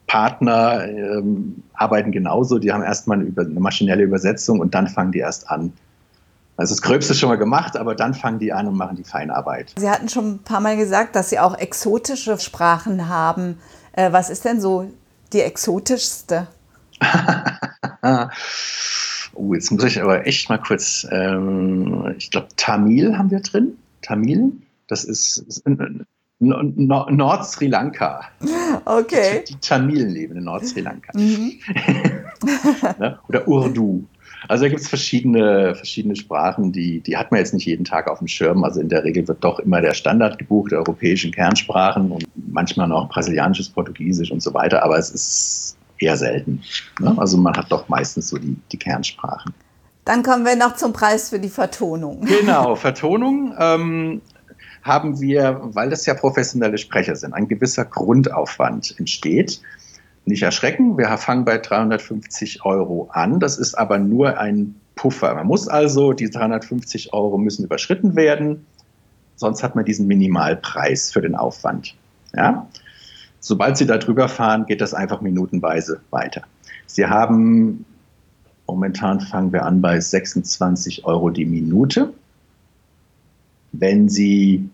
Partner 0.07 0.87
ähm, 0.89 1.63
arbeiten 1.75 2.13
genauso. 2.13 2.59
Die 2.59 2.73
haben 2.73 2.83
erstmal 2.83 3.19
eine, 3.19 3.33
eine, 3.37 3.61
maschinelle 3.61 4.05
Übersetzung 4.05 4.61
und 4.61 4.75
dann 4.75 4.87
fangen 4.87 5.13
die 5.13 5.19
erst 5.19 5.51
an. 5.51 5.73
Also 6.57 6.75
das 6.75 6.83
Gröbste 6.83 7.13
ist 7.13 7.21
schon 7.21 7.29
mal 7.29 7.37
gemacht, 7.37 7.77
aber 7.77 7.95
dann 7.95 8.15
fangen 8.15 8.39
die 8.39 8.53
an 8.53 8.67
und 8.67 8.77
machen 8.77 8.97
die 8.97 9.05
Feinarbeit. 9.05 9.75
Sie 9.79 9.91
hatten 9.91 10.09
schon 10.09 10.35
ein 10.35 10.39
paar 10.39 10.61
Mal 10.61 10.77
gesagt, 10.77 11.15
dass 11.15 11.29
Sie 11.31 11.39
auch 11.39 11.59
exotische 11.59 12.39
Sprachen 12.39 13.09
haben. 13.09 13.59
Äh, 13.93 14.13
was 14.13 14.31
ist 14.31 14.45
denn 14.45 14.61
so 14.61 14.91
die 15.33 15.41
exotischste? 15.41 16.47
oh, 19.35 19.53
jetzt 19.55 19.71
muss 19.71 19.85
ich 19.85 20.01
aber 20.01 20.27
echt 20.27 20.49
mal 20.49 20.59
kurz, 20.59 21.07
ähm, 21.11 22.15
ich 22.17 22.31
glaube, 22.31 22.49
Tamil 22.57 23.19
haben 23.19 23.31
wir 23.31 23.41
drin. 23.41 23.77
Tamil, 24.01 24.53
das 24.89 25.05
ist, 25.05 25.39
ist 25.39 25.65
Nord-Sri 26.39 27.67
Lanka. 27.67 28.21
Okay. 28.85 29.45
Die, 29.47 29.55
die 29.55 29.61
Tamilen 29.61 30.11
leben 30.11 30.37
in 30.37 30.45
Nord-Sri 30.45 30.81
Lanka. 30.81 31.13
Mhm. 31.15 31.53
Ne? 32.99 33.19
Oder 33.29 33.49
Urdu. 33.49 34.05
Also 34.49 34.65
da 34.65 34.69
gibt 34.69 34.81
es 34.81 34.89
verschiedene, 34.89 35.75
verschiedene 35.75 36.17
Sprachen, 36.17 36.73
die, 36.73 37.01
die 37.01 37.17
hat 37.17 37.31
man 37.31 37.39
jetzt 37.39 37.55
nicht 37.55 37.67
jeden 37.67 37.85
Tag 37.85 38.09
auf 38.09 38.19
dem 38.19 38.29
Schirm. 38.29 38.65
Also 38.65 38.81
in 38.81 38.89
der 38.89 39.05
Regel 39.05 39.27
wird 39.27 39.43
doch 39.43 39.59
immer 39.59 39.81
der 39.81 39.95
Standard 39.95 40.39
gebucht, 40.39 40.73
der 40.73 40.79
europäischen 40.79 41.33
Kernsprachen 41.33 42.11
und 42.11 42.25
manchmal 42.35 42.89
noch 42.89 43.09
brasilianisches, 43.09 43.69
Portugiesisch 43.69 44.31
und 44.31 44.43
so 44.43 44.55
weiter, 44.55 44.83
aber 44.83 44.99
es 44.99 45.11
ist 45.11 45.77
eher 45.99 46.17
selten. 46.17 46.63
Ne? 47.01 47.15
Also 47.17 47.37
man 47.37 47.57
hat 47.57 47.71
doch 47.71 47.89
meistens 47.89 48.29
so 48.29 48.39
die, 48.39 48.57
die 48.73 48.77
Kernsprachen. 48.77 49.53
Dann 50.05 50.23
kommen 50.23 50.45
wir 50.45 50.55
noch 50.55 50.77
zum 50.77 50.93
Preis 50.93 51.31
für 51.31 51.41
die 51.41 51.49
Vertonung. 51.49 52.25
Genau, 52.25 52.77
Vertonung. 52.77 53.55
Ähm, 53.59 54.21
haben 54.87 55.21
wir, 55.21 55.61
weil 55.63 55.91
das 55.91 56.07
ja 56.07 56.15
professionelle 56.15 56.79
Sprecher 56.79 57.17
sind, 57.17 57.35
ein 57.35 57.49
gewisser 57.49 57.85
Grundaufwand 57.85 58.95
entsteht. 58.99 59.61
Nicht 60.27 60.43
erschrecken, 60.43 60.99
wir 60.99 61.07
fangen 61.19 61.45
bei 61.45 61.57
350 61.57 62.65
Euro 62.65 63.09
an. 63.13 63.39
Das 63.39 63.59
ist 63.59 63.75
aber 63.75 63.99
nur 63.99 64.39
ein 64.39 64.75
Puffer. 64.97 65.33
Man 65.35 65.47
muss 65.47 65.69
also, 65.69 66.13
die 66.13 66.29
350 66.29 67.13
Euro 67.13 67.39
müssen 67.39 67.65
überschritten 67.65 68.17
werden, 68.17 68.67
sonst 69.37 69.63
hat 69.63 69.77
man 69.77 69.85
diesen 69.85 70.09
Minimalpreis 70.09 71.13
für 71.13 71.21
den 71.21 71.37
Aufwand. 71.37 71.95
Ja? 72.35 72.67
Sobald 73.39 73.77
Sie 73.77 73.87
da 73.87 73.99
drüber 73.99 74.29
fahren, 74.29 74.67
geht 74.67 74.81
das 74.81 74.95
einfach 74.95 75.21
minutenweise 75.21 76.01
weiter. 76.11 76.43
Sie 76.87 77.07
haben, 77.07 77.85
momentan 78.67 79.21
fangen 79.21 79.53
wir 79.53 79.65
an 79.65 79.81
bei 79.81 80.01
26 80.01 81.05
Euro 81.05 81.31
die 81.31 81.45
Minute. 81.45 82.13
Wenn 83.71 84.09
Sie 84.09 84.69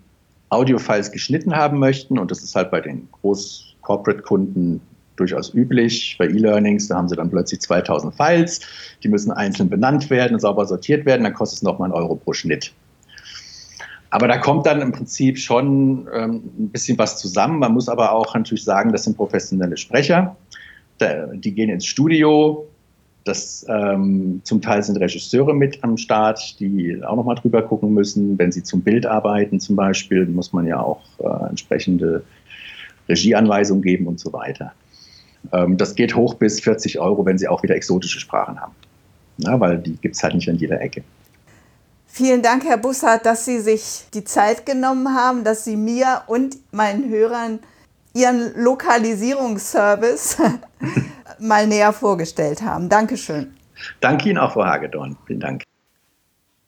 Audiofiles 0.49 1.13
geschnitten 1.13 1.55
haben 1.55 1.79
möchten, 1.79 2.19
und 2.19 2.31
das 2.31 2.43
ist 2.43 2.55
halt 2.55 2.71
bei 2.71 2.81
den 2.81 3.09
Groß-Corporate-Kunden 3.21 4.81
durchaus 5.17 5.55
üblich, 5.55 6.17
bei 6.19 6.27
E-Learnings, 6.27 6.89
da 6.89 6.97
haben 6.97 7.09
sie 7.09 7.17
dann 7.17 7.31
plötzlich 7.31 7.61
2000 7.61 8.15
Files, 8.15 8.61
die 9.03 9.09
müssen 9.09 9.31
einzeln 9.31 9.69
benannt 9.69 10.11
werden, 10.11 10.39
sauber 10.39 10.67
sortiert 10.67 11.07
werden, 11.07 11.25
dann 11.25 11.35
kostet 11.35 11.59
es 11.59 11.63
nochmal 11.63 11.87
einen 11.87 11.95
Euro 11.95 12.15
pro 12.17 12.33
Schnitt. 12.33 12.73
Aber 14.11 14.29
da 14.29 14.37
kommt 14.37 14.67
dann 14.67 14.83
im 14.83 14.93
Prinzip 14.93 15.39
schon 15.39 16.07
ähm, 16.15 16.43
ein 16.59 16.69
bisschen 16.69 16.99
was 16.99 17.19
zusammen. 17.19 17.59
Man 17.59 17.73
muss 17.73 17.89
aber 17.89 18.13
auch 18.13 18.35
natürlich 18.35 18.63
sagen, 18.63 18.93
das 18.93 19.05
sind 19.05 19.17
professionelle 19.17 19.79
Sprecher. 19.79 20.37
die 21.01 21.53
gehen 21.53 21.71
ins 21.71 21.87
Studio, 21.87 22.69
das, 23.25 23.65
ähm, 23.69 24.41
zum 24.45 24.61
Teil 24.61 24.83
sind 24.83 24.97
Regisseure 24.97 25.55
mit 25.55 25.83
am 25.85 25.97
Start, 25.97 26.59
die 26.59 27.01
auch 27.05 27.17
nochmal 27.17 27.37
drüber 27.37 27.63
gucken 27.63 27.95
müssen. 27.95 28.37
Wenn 28.39 28.51
sie 28.51 28.63
zum 28.63 28.83
Bild 28.83 29.07
arbeiten 29.07 29.61
zum 29.61 29.77
Beispiel, 29.77 30.27
muss 30.27 30.53
man 30.53 30.67
ja 30.67 30.81
auch 30.81 31.03
äh, 31.19 31.49
entsprechende 31.49 32.25
Regieanweisungen 33.09 33.83
geben 33.83 34.07
und 34.07 34.19
so 34.19 34.33
weiter. 34.33 34.73
Ähm, 35.53 35.77
das 35.77 35.95
geht 35.95 36.15
hoch 36.15 36.35
bis 36.35 36.61
40 36.61 36.99
Euro, 37.01 37.25
wenn 37.25 37.39
sie 37.39 37.49
auch 37.49 37.63
wieder 37.63 37.75
exotische 37.75 38.21
Sprachen 38.21 38.61
haben. 38.61 38.75
Ja, 39.39 39.59
weil 39.59 39.79
die 39.79 39.97
gibt 39.97 40.15
es 40.15 40.23
halt 40.23 40.35
nicht 40.35 40.49
an 40.49 40.57
jeder 40.57 40.81
Ecke. 40.81 41.03
Vielen 42.07 42.43
Dank, 42.43 42.65
Herr 42.65 42.77
Bussard, 42.77 43.25
dass 43.25 43.47
Sie 43.47 43.61
sich 43.61 44.05
die 44.13 44.23
Zeit 44.23 44.67
genommen 44.67 45.15
haben, 45.15 45.45
dass 45.45 45.65
Sie 45.65 45.77
mir 45.77 46.23
und 46.27 46.59
meinen 46.71 47.09
Hörern 47.09 47.61
Ihren 48.13 48.53
Lokalisierungsservice 48.55 50.37
mal 51.39 51.67
näher 51.67 51.95
vorgestellt 51.95 52.61
haben. 52.61 52.91
Dankeschön. 52.91 53.55
Danke 54.01 54.29
Ihnen 54.29 54.39
auch, 54.39 54.53
Frau 54.53 54.65
Hagedorn. 54.65 55.17
Vielen 55.27 55.41
Dank. 55.41 55.63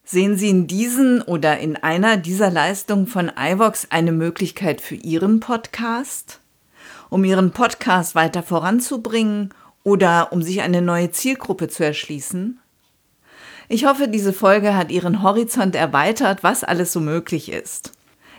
Sehen 0.07 0.37
Sie 0.37 0.49
in 0.49 0.67
diesen 0.67 1.21
oder 1.21 1.59
in 1.59 1.77
einer 1.77 2.17
dieser 2.17 2.51
Leistungen 2.51 3.07
von 3.07 3.31
iVox 3.39 3.89
eine 3.91 4.13
Möglichkeit 4.13 4.81
für 4.81 4.95
Ihren 4.95 5.41
Podcast? 5.41 6.41
Um 7.14 7.22
Ihren 7.22 7.53
Podcast 7.53 8.16
weiter 8.16 8.42
voranzubringen 8.42 9.55
oder 9.85 10.33
um 10.33 10.42
sich 10.42 10.62
eine 10.62 10.83
neue 10.83 11.12
Zielgruppe 11.12 11.68
zu 11.68 11.85
erschließen? 11.85 12.59
Ich 13.68 13.87
hoffe, 13.87 14.09
diese 14.09 14.33
Folge 14.33 14.74
hat 14.74 14.90
Ihren 14.90 15.22
Horizont 15.22 15.77
erweitert, 15.77 16.42
was 16.42 16.64
alles 16.64 16.92
so 16.92 16.98
möglich 16.98 17.53
ist. 17.53 17.92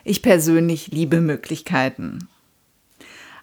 Ich 0.03 0.21
persönlich 0.21 0.87
liebe 0.87 1.21
Möglichkeiten. 1.21 2.27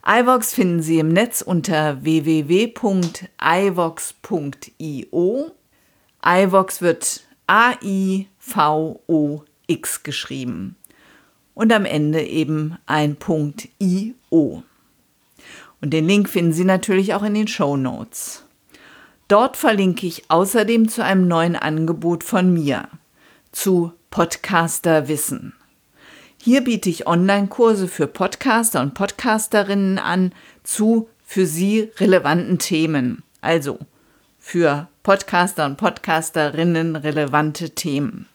iVox 0.06 0.52
finden 0.52 0.82
Sie 0.82 0.98
im 0.98 1.08
Netz 1.08 1.40
unter 1.40 2.04
www.ivox.io. 2.04 3.30
iVox 6.26 6.82
wird 6.82 7.22
A-I-V-O-X 7.46 8.26
geschrieben. 10.02 10.76
Und 11.54 11.72
am 11.72 11.86
Ende 11.86 12.22
eben 12.22 12.76
ein 12.84 13.16
Punkt 13.16 13.70
I-O. 13.80 14.62
Und 15.82 15.90
den 15.90 16.06
Link 16.06 16.30
finden 16.30 16.54
Sie 16.54 16.64
natürlich 16.64 17.12
auch 17.12 17.22
in 17.22 17.34
den 17.34 17.48
Show 17.48 17.76
Notes. 17.76 18.44
Dort 19.28 19.58
verlinke 19.58 20.06
ich 20.06 20.30
außerdem 20.30 20.88
zu 20.88 21.04
einem 21.04 21.28
neuen 21.28 21.56
Angebot 21.56 22.24
von 22.24 22.52
mir, 22.52 22.88
zu 23.50 23.92
Podcaster 24.10 25.08
Wissen. 25.08 25.54
Hier 26.38 26.62
biete 26.62 26.90
ich 26.90 27.06
Online-Kurse 27.06 27.86
für 27.86 28.06
Podcaster 28.06 28.80
und 28.80 28.94
Podcasterinnen 28.94 29.98
an 29.98 30.32
zu 30.64 31.08
für 31.24 31.46
sie 31.46 31.90
relevanten 31.98 32.58
Themen. 32.58 33.22
Also 33.40 33.78
für 34.40 34.88
Podcaster 35.04 35.66
und 35.66 35.76
Podcasterinnen 35.76 36.96
relevante 36.96 37.70
Themen. 37.70 38.26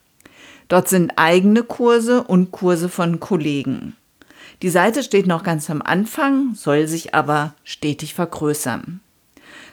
Dort 0.70 0.88
sind 0.88 1.14
eigene 1.18 1.64
Kurse 1.64 2.24
und 2.24 2.52
Kurse 2.52 2.88
von 2.88 3.20
Kollegen. 3.20 3.97
Die 4.62 4.70
Seite 4.70 5.02
steht 5.04 5.28
noch 5.28 5.44
ganz 5.44 5.70
am 5.70 5.84
Anfang, 5.84 6.56
soll 6.56 6.88
sich 6.88 7.14
aber 7.14 7.54
stetig 7.64 8.16
vergrößern. 8.16 9.02